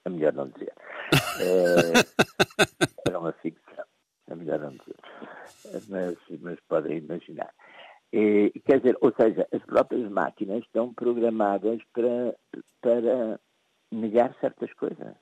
[0.04, 0.72] É melhor não dizer.
[1.40, 3.84] é, era uma ficção.
[4.28, 4.96] É melhor não dizer.
[5.88, 7.50] Mas, mas podem imaginar.
[8.12, 12.36] E, quer dizer, ou seja, as próprias máquinas estão programadas para,
[12.80, 13.40] para
[13.90, 15.16] negar certas coisas.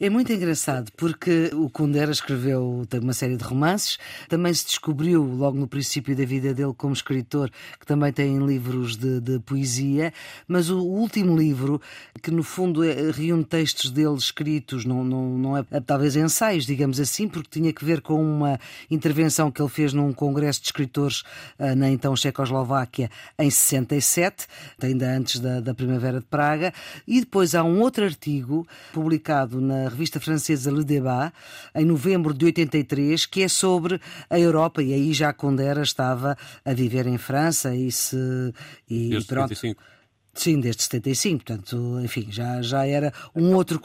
[0.00, 5.58] É muito engraçado porque o Kundera escreveu uma série de romances, também se descobriu logo
[5.58, 10.12] no princípio da vida dele como escritor, que também tem livros de, de poesia,
[10.48, 11.80] mas o último livro,
[12.22, 16.98] que no fundo é, reúne textos dele escritos, não, não, não é talvez ensaios, digamos
[16.98, 18.58] assim, porque tinha que ver com uma
[18.90, 21.20] intervenção que ele fez num congresso de escritores
[21.58, 24.46] uh, na então Checoslováquia em 67,
[24.82, 26.72] ainda antes da, da Primavera de Praga,
[27.06, 31.32] e depois há um outro artigo publicado na revista francesa Le Débat,
[31.74, 36.72] em novembro de 83, que é sobre a Europa, e aí já Condera estava a
[36.74, 38.16] viver em França e se.
[38.88, 39.54] E, pronto.
[39.54, 39.82] 75.
[40.32, 43.80] Sim, desde 75, portanto, enfim, já, já era um outro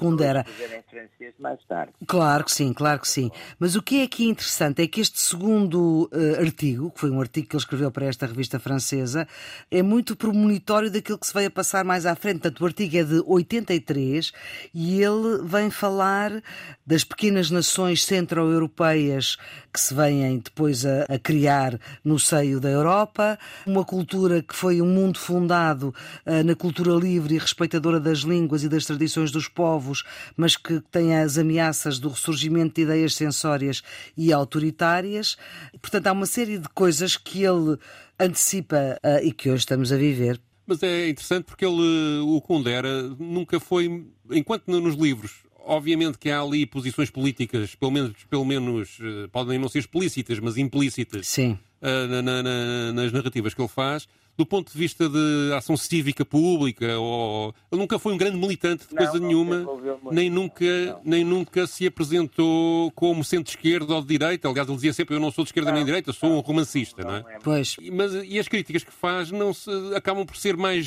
[1.39, 1.93] Mais tarde.
[2.07, 3.31] Claro que sim, claro que sim.
[3.59, 7.21] Mas o que é aqui interessante é que este segundo uh, artigo, que foi um
[7.21, 9.27] artigo que ele escreveu para esta revista francesa,
[9.69, 12.41] é muito premonitório daquilo que se a passar mais à frente.
[12.41, 14.31] Portanto, o artigo é de 83
[14.73, 16.41] e ele vem falar
[16.85, 19.37] das pequenas nações centro-europeias
[19.73, 24.81] que se vêm depois a, a, criar no seio da Europa, uma cultura que foi
[24.81, 25.93] um mundo fundado
[26.25, 30.03] uh, na cultura livre e respeitadora das línguas e das tradições dos povos,
[30.37, 33.81] mas que tem as ameaças do ressurgimento de ideias sensórias
[34.17, 35.37] e autoritárias.
[35.81, 37.77] Portanto, há uma série de coisas que ele
[38.19, 40.39] antecipa uh, e que hoje estamos a viver.
[40.65, 46.39] Mas é interessante porque ele, o Kundera nunca foi, enquanto nos livros obviamente que há
[46.39, 51.57] ali posições políticas, pelo menos, pelo menos uh, podem não ser explícitas, mas implícitas Sim.
[51.81, 54.07] Uh, na, na, nas narrativas que ele faz.
[54.37, 57.55] Do ponto de vista de ação cívica pública, ou...
[57.71, 59.65] ele nunca foi um grande militante de não, coisa não nenhuma,
[60.11, 61.01] nem nunca, não.
[61.05, 64.49] nem nunca se apresentou como centro-esquerda ou de direita.
[64.49, 67.01] Aliás, ele dizia sempre: Eu não sou de esquerda nem de direita, sou um romancista.
[67.01, 67.35] Não, é?
[67.35, 67.77] é pois.
[67.93, 70.85] Mas, e as críticas que faz não se, acabam por ser mais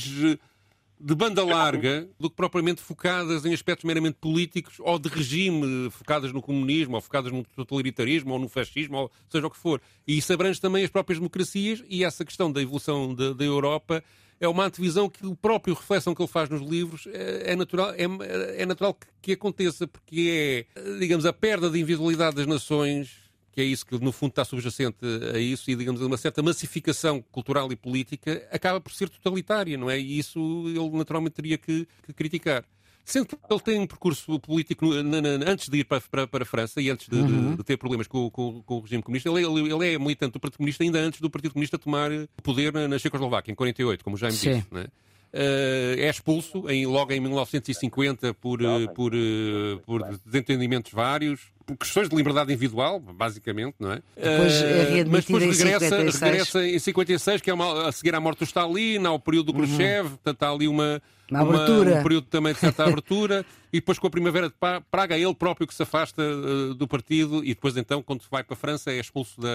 [1.01, 6.33] de banda larga do que propriamente focadas em aspectos meramente políticos ou de regime, focadas
[6.33, 9.81] no comunismo, ou focadas no totalitarismo, ou no fascismo, ou seja o que for.
[10.07, 14.03] E isso abrange também as próprias democracias e essa questão da evolução da, Europa
[14.41, 17.93] é uma antevisão que o próprio reflexão que ele faz nos livros é, é natural,
[17.93, 23.28] é, é natural que, que aconteça, porque é, digamos, a perda de individualidade das nações
[23.59, 24.99] que é isso que no fundo está subjacente
[25.35, 29.91] a isso, e digamos uma certa massificação cultural e política, acaba por ser totalitária, não
[29.91, 29.99] é?
[29.99, 32.65] E isso ele naturalmente teria que, que criticar.
[33.05, 36.45] Sendo que ele tem um percurso político na, na, antes de ir para, para, para,
[36.45, 37.51] a França e antes de, uhum.
[37.51, 40.35] de, de ter problemas com, com, com, o regime comunista, ele, ele, ele, é militante
[40.35, 42.11] do Partido Comunista ainda antes do Partido Comunista tomar
[42.45, 44.65] poder na, na Checoslováquia, em 48, como já me disse.
[44.71, 44.85] Não é?
[44.85, 51.77] Uh, é expulso em, logo em 1950 por, uh, por, uh, por desentendimentos vários, por
[51.77, 54.03] questões de liberdade individual, basicamente, não é?
[54.17, 58.21] Depois é mas depois regressa em, regressa em 56, que é uma, a seguir à
[58.21, 59.67] morte do Stalin, ao período do uhum.
[59.67, 60.11] Khrushchev, uhum.
[60.17, 64.07] portanto há ali uma, uma, uma um período também de certa abertura, e depois com
[64.07, 64.55] a Primavera de
[64.91, 68.43] Praga é ele próprio que se afasta uh, do partido, e depois então, quando vai
[68.43, 69.49] para a França, é expulso da.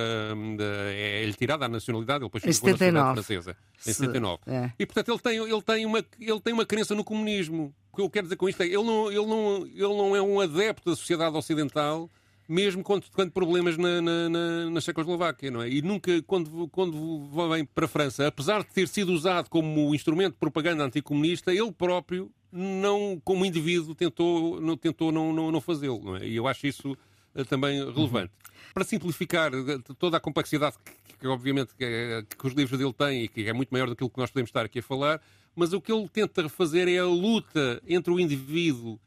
[0.56, 3.58] da é-lhe tirada a nacionalidade, ele depois ficou a nacionalidade francesa.
[3.88, 4.39] Em 79.
[4.45, 4.71] É.
[4.78, 7.73] E portanto ele tem, ele, tem uma, ele tem uma crença no comunismo.
[7.93, 10.21] O que eu quero dizer com isto é ele não, ele não, ele não é
[10.21, 12.10] um adepto da sociedade ocidental
[12.47, 15.69] mesmo quando, quando problemas na, na, na, na Checoslováquia, não é?
[15.69, 20.34] E nunca, quando, quando vem para a França, apesar de ter sido usado como instrumento
[20.34, 26.01] de propaganda anticomunista, ele próprio, não, como indivíduo, tentou não, tentou não, não, não fazê-lo,
[26.03, 26.27] não é?
[26.27, 26.97] E eu acho isso
[27.36, 28.32] uh, também relevante.
[28.34, 28.53] Uhum.
[28.73, 32.93] Para simplificar eh, toda a complexidade que, que obviamente, que, eh, que, os livros dele
[32.93, 35.21] têm e que é muito maior do que nós podemos estar aqui a falar,
[35.55, 38.99] mas o que ele tenta fazer é a luta entre o indivíduo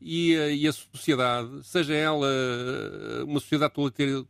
[0.00, 3.72] e a, e a, sociedade, seja ela eh, uma sociedade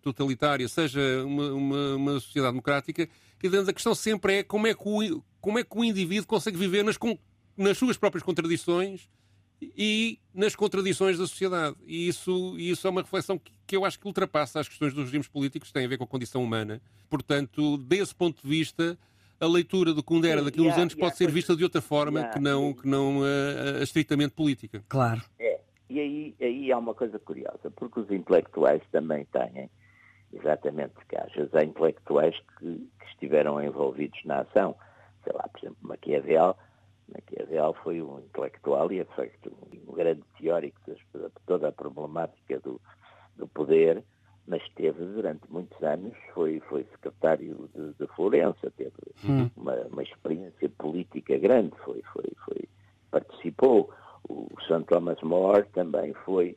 [0.02, 3.08] totalitária, seja uma, uma, uma sociedade democrática,
[3.42, 6.58] e a questão sempre é como é que o, como é que o indivíduo consegue
[6.58, 6.98] viver nas,
[7.56, 9.08] nas suas próprias contradições
[9.76, 11.76] e nas contradições da sociedade.
[11.86, 15.04] E isso, isso é uma reflexão que, que, eu acho que ultrapassa as questões dos
[15.04, 16.82] regimes políticos, que têm a ver com a condição humana.
[17.08, 18.98] Portanto, desse ponto de vista,
[19.42, 22.38] a leitura do Kundera daqui a uns anos pode ser vista de outra forma que
[22.38, 24.84] não, que não a, a, estritamente política.
[24.88, 25.20] Claro.
[25.38, 25.60] É.
[25.90, 29.68] E aí, aí há uma coisa curiosa, porque os intelectuais também têm,
[30.32, 34.76] exatamente, caixas, há intelectuais que, que estiveram envolvidos na ação.
[35.24, 36.56] Sei lá, por exemplo, Maquiavel,
[37.12, 39.52] Maquiavel foi um intelectual e, é de facto,
[39.88, 40.96] um grande teórico de
[41.46, 42.80] toda a problemática do,
[43.36, 44.04] do poder,
[44.46, 48.92] mas teve durante muitos anos, foi, foi secretário de, de Florença, teve
[49.24, 49.48] hum.
[49.56, 52.68] uma, uma experiência política grande, foi, foi, foi,
[53.10, 53.92] participou
[54.28, 56.56] o Sir Thomas More também foi,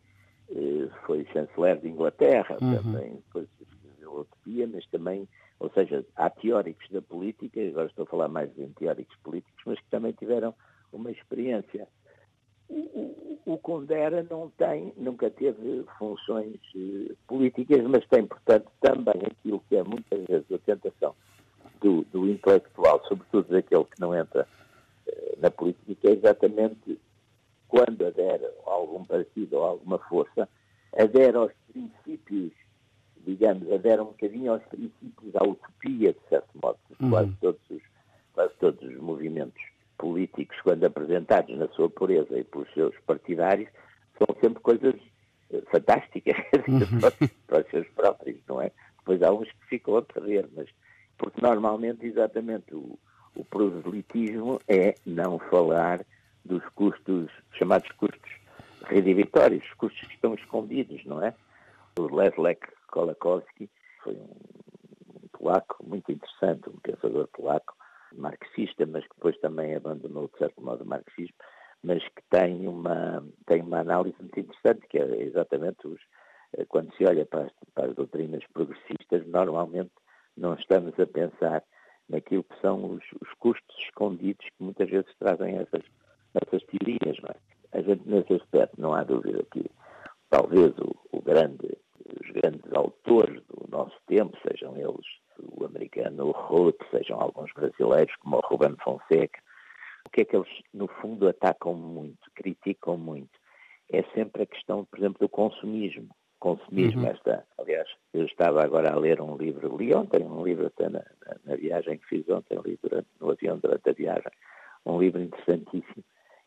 [0.50, 2.76] eh, foi chanceler de Inglaterra, uhum.
[2.76, 5.28] também depois escreveu Utopia, mas também,
[5.60, 9.80] ou seja, há teóricos da política, agora estou a falar mais em teóricos políticos, mas
[9.80, 10.54] que também tiveram
[10.92, 11.88] uma experiência.
[13.76, 19.84] Condera não tem, nunca teve funções eh, políticas, mas tem, portanto, também aquilo que é
[19.84, 21.14] muitas vezes a tentação
[21.82, 24.48] do, do intelectual, sobretudo daquele que não entra
[25.06, 26.98] eh, na política, é exatamente
[27.68, 30.48] quando adere a algum partido ou alguma força,
[30.98, 32.54] adere aos princípios,
[33.26, 37.10] digamos, adere um bocadinho aos princípios da utopia, de certo modo, uhum.
[37.10, 37.82] quase, todos os,
[38.34, 39.55] quase todos os movimentos
[40.06, 43.68] políticos, quando apresentados na sua pureza e pelos seus partidários,
[44.20, 44.94] são sempre coisas
[45.52, 46.38] eh, fantásticas
[46.70, 47.00] uhum.
[47.00, 48.72] para, para os seus próprios, não é?
[49.00, 50.70] Depois há uns que ficam a perder, mas
[51.18, 53.00] porque normalmente exatamente o,
[53.36, 56.06] o proselitismo é não falar
[56.44, 58.32] dos custos, chamados custos
[58.84, 61.34] redivitórios, custos que estão escondidos, não é?
[61.98, 63.68] O Leszek Kolakowski
[64.04, 67.76] foi um polaco muito interessante, um pensador polaco,
[68.20, 71.36] marxista, mas que depois também abandonou, de certo modo, o marxismo,
[71.84, 76.00] mas que tem uma, tem uma análise muito interessante, que é exatamente os,
[76.58, 79.92] eh, quando se olha para as, para as doutrinas progressistas, normalmente
[80.36, 81.64] não estamos a pensar
[82.10, 85.84] naquilo que são os, os custos escondidos que muitas vezes trazem essas,
[86.34, 87.18] essas teorias.
[87.30, 87.78] É?
[87.78, 89.66] A gente, nesse aspecto, não há dúvida que
[90.30, 91.78] talvez o, o grande,
[92.22, 95.06] os grandes autores do nosso tempo, sejam eles
[95.40, 99.40] o americano Roth, sejam alguns brasileiros como o Ruben Fonseca,
[100.06, 103.40] o que é que eles, no fundo, atacam muito, criticam muito?
[103.92, 106.10] É sempre a questão, por exemplo, do consumismo.
[106.40, 107.10] Consumismo, uhum.
[107.10, 111.00] esta, aliás, eu estava agora a ler um livro, li ontem um livro até na,
[111.00, 114.32] na, na viagem que fiz ontem, li durante, no avião durante a viagem,
[114.86, 116.04] um livro interessantíssimo,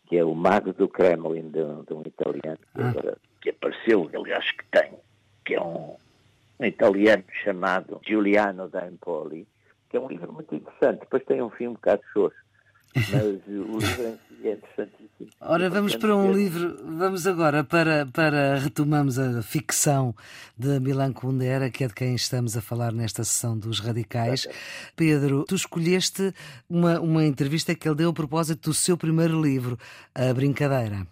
[0.07, 2.91] que é o Mago do Kremlin, de, de um italiano, que, ah.
[2.91, 4.93] agora, que apareceu, aliás, que tem,
[5.45, 5.97] que é um,
[6.61, 9.47] um italiano chamado Giuliano da Empoli,
[9.89, 11.01] que é um livro muito interessante.
[11.01, 12.37] Depois tem um fim um bocado xoxo,
[12.95, 15.09] mas o livro é interessantíssimo.
[15.41, 20.15] Ora, vamos para um livro, vamos agora para, para retomamos a ficção
[20.57, 24.47] de Milan Kundera, que é de quem estamos a falar nesta sessão dos radicais.
[24.97, 26.33] Pedro, tu escolheste
[26.69, 29.79] uma, uma entrevista que ele deu a propósito do seu primeiro livro,
[30.15, 31.07] A Brincadeira.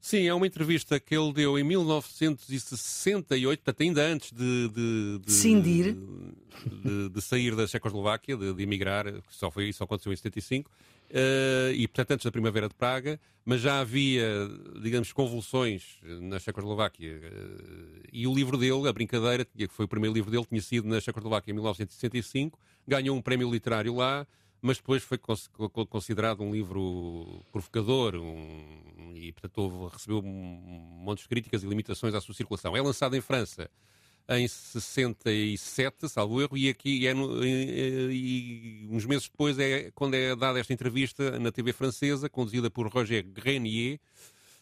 [0.00, 5.32] Sim, é uma entrevista que ele deu em 1968, portanto, ainda antes de, de, de,
[5.32, 5.94] Cindir.
[5.94, 10.72] de, de sair da Checoslováquia, de, emigrar, que só foi isso aconteceu em 75, uh,
[11.10, 14.48] eh, e portanto antes da Primavera de Praga, mas já havia,
[14.82, 17.20] digamos, convulsões na Checoslováquia.
[17.20, 20.88] Uh, e o livro dele, A Brincadeira, que foi o primeiro livro dele, tinha sido
[20.88, 22.58] na Checoslováquia em 1965,
[22.88, 24.26] ganhou um prémio literário lá,
[24.62, 31.28] mas depois foi considerado um livro provocador um, e, portanto, houve, recebeu um monte de
[31.28, 32.76] críticas e limitações à sua circulação.
[32.76, 33.70] É lançado em França
[34.28, 40.14] em 67, salvo erro, e aqui é no, e, e, uns meses depois é quando
[40.14, 43.98] é dada esta entrevista na TV francesa, conduzida por Roger Grenier.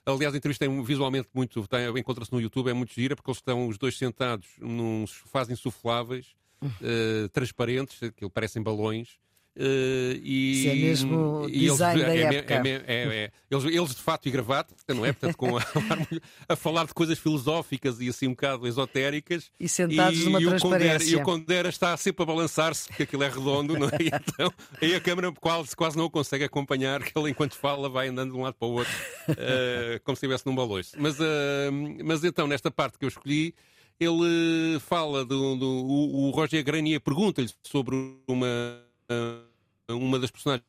[0.06, 1.62] Aliás, a entrevista é visualmente muito.
[1.98, 6.34] Encontra-se no YouTube, é muito gira, porque eles estão os dois sentados num sofás insufláveis,
[6.62, 9.18] uh, transparentes, que parecem balões,
[9.60, 12.54] e, Isso é mesmo design eles, da é, época.
[12.54, 15.12] É, é, eles, eles, de fato e gravata, não é?
[15.12, 15.62] Portanto, com a,
[16.48, 19.50] a, falar de coisas filosóficas e assim um bocado esotéricas.
[19.58, 21.10] E sentados e, numa e transparência.
[21.10, 23.98] e o Condera está sempre a balançar-se, porque aquilo é redondo, não é?
[24.00, 27.88] E então, aí a câmera quase, quase não o consegue acompanhar, que ele enquanto fala
[27.88, 28.92] vai andando de um lado para o outro,
[29.30, 30.92] uh, como se estivesse num baloiço.
[30.98, 31.24] Mas, uh,
[32.04, 33.54] mas então, nesta parte que eu escolhi,
[33.98, 37.96] ele fala do, do o, o Roger Granier pergunta-lhe sobre
[38.28, 38.87] uma
[39.90, 40.64] uma das personagens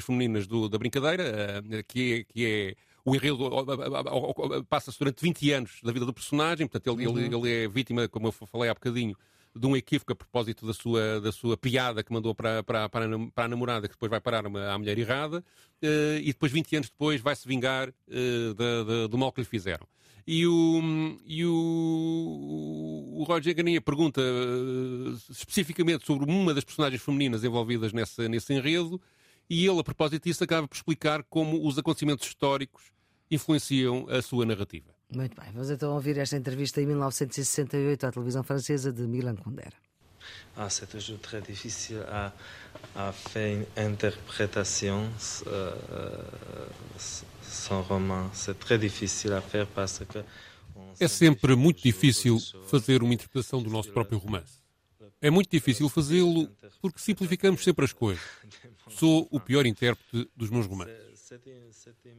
[0.00, 3.50] femininas do, da brincadeira, uh, que, é, que é o enredo
[4.68, 7.18] passa-se durante 20 anos da vida do personagem, portanto ele, uhum.
[7.18, 9.14] ele, ele, é vítima, como eu falei há bocadinho,
[9.54, 13.04] de um equívoco a propósito da sua, da sua piada que mandou para, para, para,
[13.36, 15.44] a, namorada, que depois vai parar uma, à mulher errada,
[15.82, 19.86] uh, e depois, 20 anos depois, vai-se vingar uh, do mal que lhe fizeram.
[20.26, 20.80] E o,
[21.26, 28.26] e o, o Roger Ganinha pergunta uh, especificamente sobre uma das personagens femininas envolvidas nesse,
[28.28, 29.00] nesse enredo,
[29.50, 32.84] e ele, a propósito disso, acaba por explicar como os acontecimentos históricos
[33.30, 34.94] influenciam a sua narrativa.
[35.14, 39.76] Muito bem, vamos então ouvir esta entrevista em 1968 à televisão francesa de Milan Kundera.
[40.56, 42.32] Ah, c'est toujours très difficile à,
[42.96, 45.10] à faire une interprétation
[45.46, 45.74] euh,
[47.88, 48.30] roman.
[48.32, 50.24] C'est très difficile à faire parce que
[51.00, 54.62] é sempre muito difícil fazer uma interpretação do nosso próprio romance.
[55.20, 56.48] É muito difícil fazê-lo
[56.80, 58.22] porque simplificamos sempre as coisas.
[58.90, 61.14] Sou o pior intérprete dos meus romances.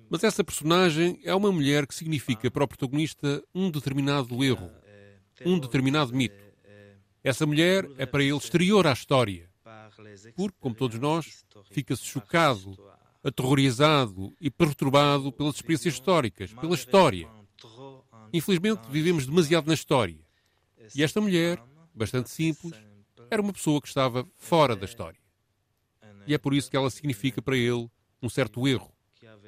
[0.09, 4.71] Mas essa personagem é uma mulher que significa para o protagonista um determinado erro,
[5.45, 6.43] um determinado mito.
[7.23, 9.49] Essa mulher é para ele exterior à história,
[10.35, 12.77] porque, como todos nós, fica-se chocado,
[13.25, 17.27] aterrorizado e perturbado pelas experiências históricas, pela história.
[18.31, 20.19] Infelizmente, vivemos demasiado na história.
[20.93, 21.61] E esta mulher,
[21.93, 22.73] bastante simples,
[23.29, 25.19] era uma pessoa que estava fora da história.
[26.28, 27.89] E é por isso que ela significa para ele
[28.21, 28.91] um certo erro,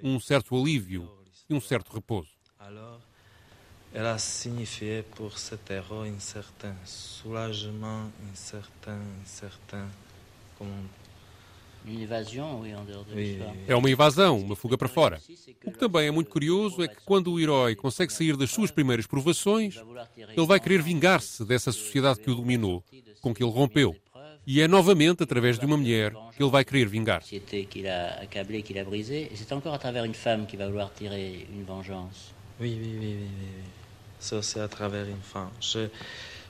[0.01, 1.09] um certo alívio
[1.47, 2.35] e um certo repouso.
[3.93, 9.89] Elle a signifié pour cet héros un certain soulagement, un certain, un certain,
[13.67, 15.19] é uma invasão, uma fuga para fora.
[15.65, 18.71] O que também é muito curioso é que quando o herói consegue sair das suas
[18.71, 19.75] primeiras provações,
[20.17, 22.83] ele vai querer vingar-se dessa sociedade que o dominou,
[23.21, 23.95] com que ele rompeu.
[24.45, 27.21] E é novamente através de uma mulher que ele vai querer vingar.
[27.21, 27.41] C'est
[29.51, 32.33] encore à travers une femme qu'il va vouloir tirer une vengeance.
[32.59, 33.27] Oui, oui, oui, oui, oui.
[34.19, 35.51] C'est aussi à travers une femme.
[35.59, 35.89] Je,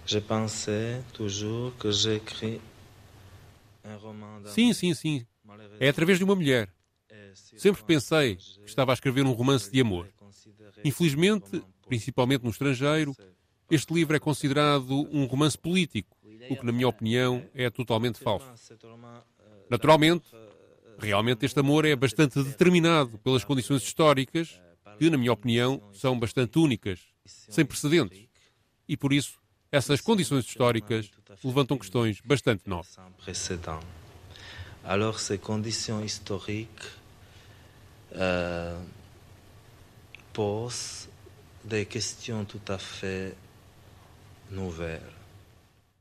[0.06, 2.60] je pensais toujours que j'écris.
[4.50, 5.26] Sim, sim, sim.
[5.80, 6.74] É através de uma mulher.
[7.34, 10.08] Sempre pensei que estava a escrever um romance de amor.
[10.84, 13.16] Infelizmente, principalmente no estrangeiro,
[13.70, 16.18] este livro é considerado um romance político,
[16.50, 18.48] o que, na minha opinião, é totalmente falso.
[19.70, 20.26] Naturalmente,
[20.98, 24.62] realmente este amor é bastante determinado pelas condições históricas,
[24.98, 28.28] que, na minha opinião, são bastante únicas, sem precedentes.
[28.88, 29.38] E por isso,
[29.72, 31.10] essas condições históricas
[31.44, 32.98] levantam questões bastante novas.
[34.84, 36.86] Alors, ces conditions historiques
[38.16, 38.80] euh,
[40.32, 41.10] posent
[41.66, 43.36] des questions tout à fait
[44.50, 45.02] nouvelles.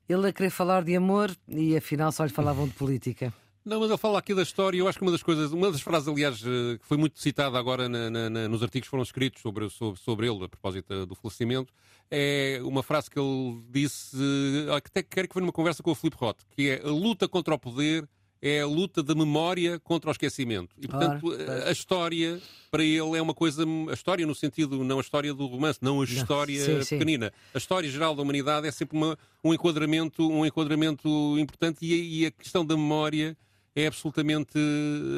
[0.08, 3.32] Ele a querer falar de amor e afinal só lhe falavam de política.
[3.66, 4.78] Não, mas ele fala aqui da história.
[4.78, 7.58] Eu acho que uma das coisas, uma das frases, aliás, eh, que foi muito citada
[7.58, 11.04] agora na, na, na, nos artigos que foram escritos sobre, sobre, sobre ele, a propósito
[11.04, 11.74] do falecimento,
[12.08, 15.90] é uma frase que ele disse, eh, que até quero que foi numa conversa com
[15.90, 18.08] o Filipe Roth, que é a luta contra o poder
[18.40, 20.76] é a luta da memória contra o esquecimento.
[20.78, 21.32] E, portanto,
[21.66, 22.40] a história,
[22.70, 23.64] para ele, é uma coisa.
[23.88, 26.98] A história, no sentido, não a história do romance, não a história sim, sim.
[26.98, 27.32] pequenina.
[27.54, 31.08] A história geral da humanidade é sempre uma, um, enquadramento, um enquadramento
[31.38, 33.36] importante e, e a questão da memória
[33.76, 34.58] é absolutamente,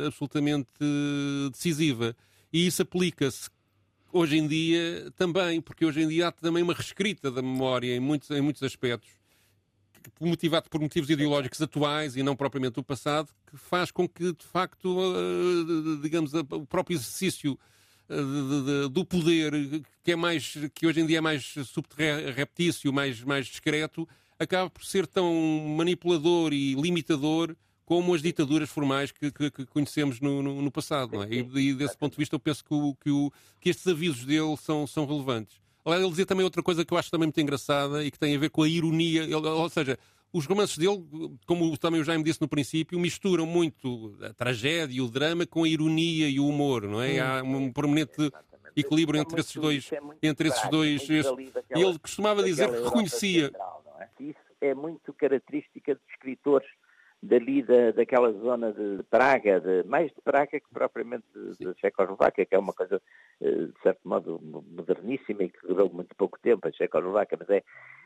[0.04, 0.68] absolutamente
[1.50, 2.14] decisiva.
[2.52, 3.48] E isso aplica-se
[4.12, 8.00] hoje em dia também, porque hoje em dia há também uma reescrita da memória em
[8.00, 9.09] muitos, em muitos aspectos
[10.20, 14.44] motivado por motivos ideológicos atuais e não propriamente do passado, que faz com que, de
[14.44, 17.59] facto, uh, digamos, o próprio exercício
[18.09, 19.52] uh, do poder,
[20.02, 24.84] que é mais, que hoje em dia é mais subterréptício, mais, mais discreto, acaba por
[24.84, 25.34] ser tão
[25.76, 27.54] manipulador e limitador
[27.89, 31.22] como as ditaduras formais que, que, que conhecemos no, no, no, passado.
[31.22, 31.28] É?
[31.30, 34.26] e, e, desse ponto de vista, eu penso que, o, que, o, que estes avisos
[34.26, 35.59] dele são, são relevantes.
[35.82, 38.36] Aliás, ele dizia também outra coisa que eu acho também muito engraçada e que tem
[38.36, 39.99] a ver com a ironia, ou seja,
[40.30, 41.03] os romances dele,
[41.47, 45.68] como também o Jaime disse no princípio, misturam muito a tragédia, o drama com a
[45.68, 47.18] ironia e o humor, não é?
[47.20, 48.30] Há um permanente
[48.76, 49.91] equilíbrio entre esses dois,
[50.22, 51.09] entre esses dois.
[51.09, 53.51] E ele costumava dizer que reconhecia.
[54.20, 56.68] Isso é muito característica de escritores
[57.22, 61.26] dali da, daquela zona de Praga, de, mais de Praga que propriamente
[61.60, 63.02] da Checoslováquia, que é uma coisa,
[63.40, 67.62] eh, de certo modo, moderníssima e que durou muito pouco tempo, a Checoslováquia, mas é,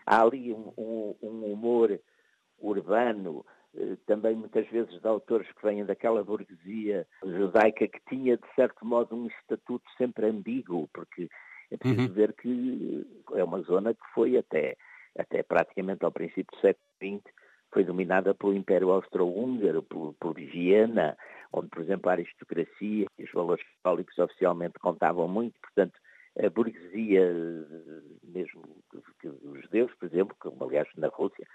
[0.06, 2.00] há ali um, um, um humor
[2.58, 3.44] urbano,
[3.76, 8.84] eh, também muitas vezes de autores que vêm daquela burguesia judaica que tinha, de certo
[8.86, 11.28] modo, um estatuto sempre ambíguo, porque
[11.70, 12.14] é preciso uhum.
[12.14, 14.74] ver que é uma zona que foi até,
[15.18, 17.41] até praticamente ao princípio do século XX
[17.72, 21.16] foi dominada pelo Império Austro-Húngaro, por, por Viena,
[21.52, 25.98] onde, por exemplo, a aristocracia e os valores católicos oficialmente contavam muito, portanto,
[26.38, 27.30] a burguesia,
[28.22, 28.62] mesmo
[29.22, 31.46] os judeus, por exemplo, como aliás na Rússia,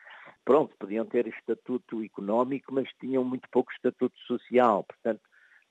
[0.45, 5.21] pronto, podiam ter estatuto económico, mas tinham muito pouco estatuto social, portanto,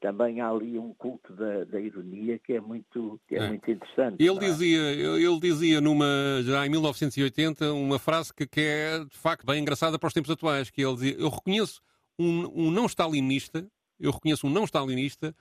[0.00, 3.48] também há ali um culto da, da ironia que é muito, que é, é.
[3.48, 4.16] muito interessante.
[4.18, 4.38] Ele é?
[4.38, 6.06] dizia, ele dizia numa,
[6.42, 10.30] já em 1980 uma frase que, que, é de facto bem engraçada para os tempos
[10.30, 11.80] atuais, que ele dizia, eu reconheço
[12.18, 13.66] um, um não stalinista,
[13.98, 15.34] eu reconheço um não stalinista,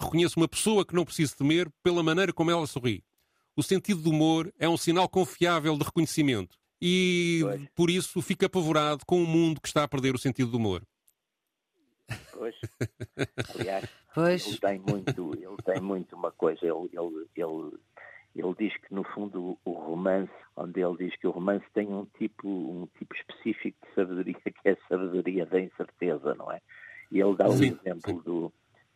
[0.00, 3.02] reconheço uma pessoa que não preciso temer pela maneira como ela sorri.
[3.56, 7.62] O sentido do humor é um sinal confiável de reconhecimento e pois.
[7.74, 10.82] por isso fica apavorado com um mundo que está a perder o sentido do humor.
[12.36, 12.56] Pois.
[13.58, 14.46] Aliás, pois.
[14.46, 17.78] ele tem muito, ele tem muito uma coisa, ele, ele, ele,
[18.34, 22.04] ele diz que no fundo o romance, onde ele diz que o romance tem um
[22.18, 26.60] tipo, um tipo específico de sabedoria, que é a sabedoria da incerteza, não é?
[27.10, 28.22] E ele dá o sim, exemplo sim.
[28.24, 28.52] do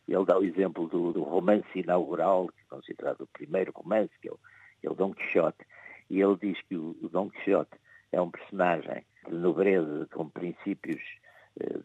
[0.07, 4.27] ele dá o exemplo do, do, romance inaugural, que é considerado o primeiro romance, que
[4.27, 4.39] é o,
[4.83, 5.65] é o Dom Quixote,
[6.09, 7.71] e ele diz que o, o Dom Quixote
[8.11, 11.01] é um personagem de nobreza, com princípios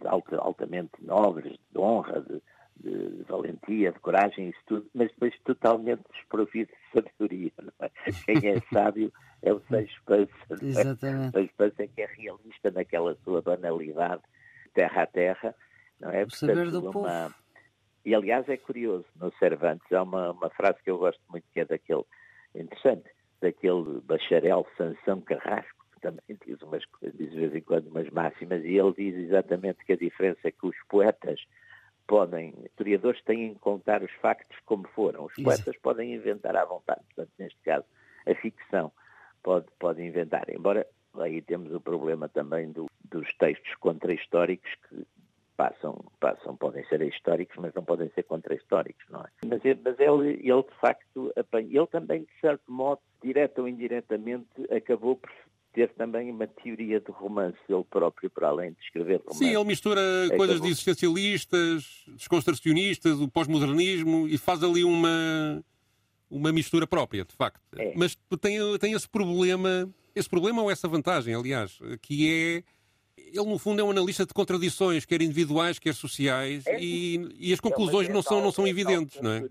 [0.05, 2.43] alta, altamente nobres, de honra, de,
[2.77, 7.53] de, valentia, de coragem, isso tudo, mas depois totalmente desprovido de sabedoria.
[7.81, 7.91] É?
[8.25, 9.13] Quem é sábio
[9.43, 10.31] é o Seixo Pança.
[10.51, 10.65] É?
[10.65, 11.29] Exatamente.
[11.29, 14.23] O Seixo Pança é que é realista naquela sua banalidade,
[14.75, 15.55] terra a terra.
[16.01, 16.25] Não é?
[16.25, 16.93] O saber do uma...
[16.93, 17.35] povo.
[18.05, 21.59] E aliás é curioso, no Cervantes há uma, uma frase que eu gosto muito que
[21.59, 22.05] é daquele,
[22.55, 23.11] interessante,
[23.41, 25.76] daquele bacharel Sansão Carrasco,
[26.07, 29.93] também diz, umas, diz de vez em quando umas máximas, e ele diz exatamente que
[29.93, 31.41] a diferença é que os poetas
[32.07, 35.81] podem, historiadores têm que contar os factos como foram, os poetas Isso.
[35.83, 37.85] podem inventar à vontade, portanto, neste caso,
[38.25, 38.93] a ficção
[39.43, 45.05] pode, pode inventar, embora aí temos o problema também do, dos textos contra-históricos que
[45.57, 49.29] passam, passam, podem ser históricos, mas não podem ser contra-históricos, não é?
[49.47, 55.17] Mas, mas ele, ele, de facto, ele também, de certo modo, direto ou indiretamente, acabou
[55.17, 55.31] por
[55.77, 59.39] ter também uma teoria de romance ele próprio, para além de escrever romance.
[59.39, 60.39] Sim, ele mistura acabou...
[60.39, 65.63] coisas de existencialistas, desconstrucionistas, o pós-modernismo e faz ali uma,
[66.31, 67.61] uma mistura própria, de facto.
[67.77, 67.93] É.
[67.95, 72.65] Mas tem, tem esse problema, esse problema ou essa vantagem, aliás, que é
[73.19, 77.53] ele, no fundo, é um analista de contradições, quer individuais, quer sociais, é, e, e,
[77.53, 79.45] as conclusões é não são, não são evidentes, não é?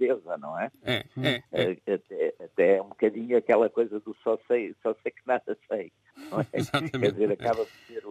[0.00, 0.70] Da incerteza, não é?
[0.84, 1.94] É, é, é.
[1.94, 5.92] Até, até é um bocadinho aquela coisa do só sei, só sei que nada sei,
[6.30, 6.44] não é?
[6.98, 8.04] Quer dizer, acaba por ser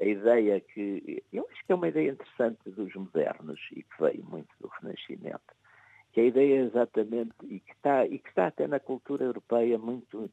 [0.00, 1.22] a ideia que...
[1.32, 5.54] Eu acho que é uma ideia interessante dos modernos e que veio muito do Renascimento,
[6.12, 9.78] que a ideia é exatamente, e que está, e que está até na cultura europeia
[9.78, 10.30] muito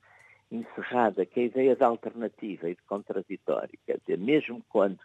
[0.51, 3.77] encerrada, que é a ideia de alternativa e de contraditório.
[3.85, 4.99] Quer dizer, mesmo quando,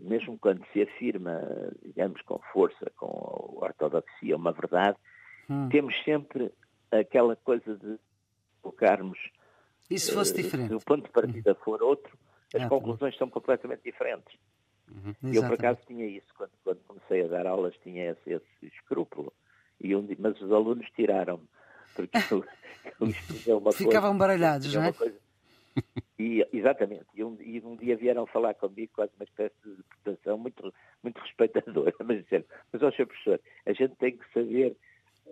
[0.00, 1.40] mesmo quando se afirma,
[1.84, 4.96] digamos, com força, com ortodoxia, uma verdade,
[5.48, 5.68] hum.
[5.68, 6.52] temos sempre
[6.90, 7.98] aquela coisa de
[8.62, 9.18] colocarmos.
[9.90, 10.68] E se fosse uh, diferente?
[10.68, 11.64] Se o ponto de partida uhum.
[11.64, 12.18] for outro,
[12.54, 14.36] as ah, conclusões tá são completamente diferentes.
[14.90, 15.32] Uhum.
[15.32, 16.26] Eu, por acaso, tinha isso.
[16.36, 19.32] Quando, quando, comecei a dar aulas, tinha esse, esse escrúpulo.
[19.80, 21.46] E um, mas os alunos tiraram-me
[21.96, 22.44] porque eu,
[23.46, 24.92] eu uma Ficavam coisa, baralhados, não é?
[24.92, 25.16] Coisa,
[26.18, 27.06] e, exatamente.
[27.14, 31.20] E um, e um, dia vieram falar comigo quase uma espécie de interpretação muito, muito
[31.20, 33.06] respeitadora, mas disseram, mas ó, Sr.
[33.06, 34.76] Professor, a gente tem que saber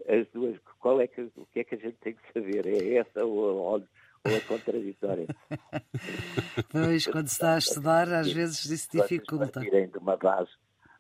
[0.09, 2.67] as duas, qual é que, o que é que a gente tem que saber?
[2.67, 3.83] É essa ou, ou,
[4.25, 5.27] ou a contraditória?
[6.71, 9.61] Pois, quando se está a estudar, às vezes isso dificulta.
[9.61, 10.51] Partirem de uma base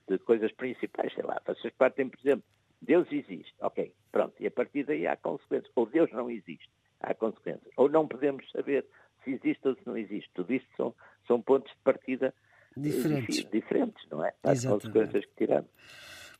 [0.08, 2.44] de coisas principais, sei lá, vocês partem, por exemplo,
[2.80, 5.70] Deus existe, ok, pronto, e a partir daí há consequências.
[5.74, 6.68] Ou Deus não existe,
[7.00, 7.72] há consequências.
[7.76, 8.84] Ou não podemos saber
[9.24, 10.30] se existe ou se não existe.
[10.34, 10.94] Tudo isto são,
[11.26, 12.34] são pontos de partida
[12.76, 14.32] eh, diferentes, diferentes não é?
[14.42, 15.70] As consequências que tiramos.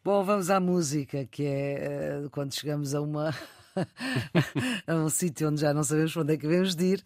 [0.05, 3.31] Bom, vamos à música, que é eh, quando chegamos a uma.
[4.87, 7.05] a um sítio onde já não sabemos onde é que devemos de ir.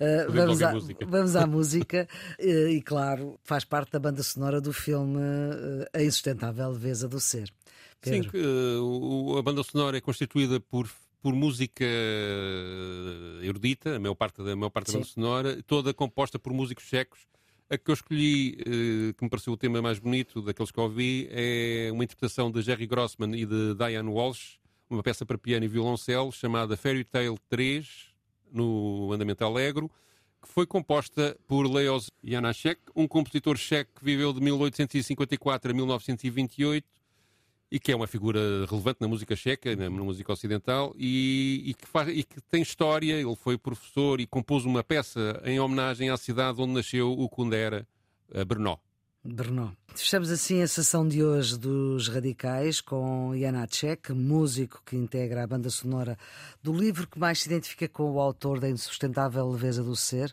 [0.00, 1.06] Uh, vamos, à, música.
[1.06, 2.08] vamos à música
[2.40, 7.20] uh, e, claro, faz parte da banda sonora do filme uh, A Insustentável Leveza do
[7.20, 7.52] Ser.
[8.00, 8.30] Pedro.
[8.32, 10.88] Sim, uh, a banda sonora é constituída por
[11.20, 16.38] por música eh, erudita, a maior parte da, maior parte da banda sonora, toda composta
[16.38, 17.26] por músicos checos.
[17.70, 21.28] A que eu escolhi, uh, que me pareceu o tema mais bonito daqueles que ouvi,
[21.30, 24.58] é uma interpretação de Jerry Grossman e de Diane Walsh,
[24.88, 28.06] uma peça para piano e violoncelo chamada Fairy Tale 3,
[28.50, 29.90] no Andamento Alegro,
[30.40, 36.97] que foi composta por Leos Janacek, um compositor checo que viveu de 1854 a 1928
[37.70, 41.86] e que é uma figura relevante na música checa, na, música ocidental, e, e, que
[41.86, 43.14] faz, e, que tem história.
[43.14, 47.86] Ele foi professor e compôs uma peça em homenagem à cidade onde nasceu o Kundera,
[48.46, 48.78] Brno.
[49.24, 49.76] Brno.
[49.94, 55.68] Fechamos assim a sessão de hoje dos Radicais com Janacek, músico que integra a banda
[55.70, 56.16] sonora
[56.62, 60.32] do livro que mais se identifica com o autor da Insustentável Leveza do Ser.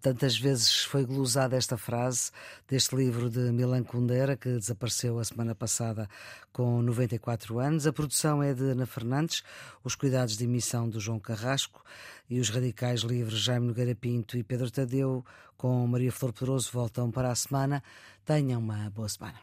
[0.00, 2.30] Tantas vezes foi glosada esta frase
[2.68, 6.08] deste livro de Milan Kundera, que desapareceu a semana passada
[6.52, 7.84] com 94 anos.
[7.84, 9.42] A produção é de Ana Fernandes,
[9.82, 11.82] os cuidados de emissão do João Carrasco
[12.30, 15.24] e os radicais livres Jaime Nogueira Pinto e Pedro Tadeu,
[15.56, 17.82] com Maria Flor Pedroso, voltam para a semana.
[18.24, 19.40] Tenham uma boa semana.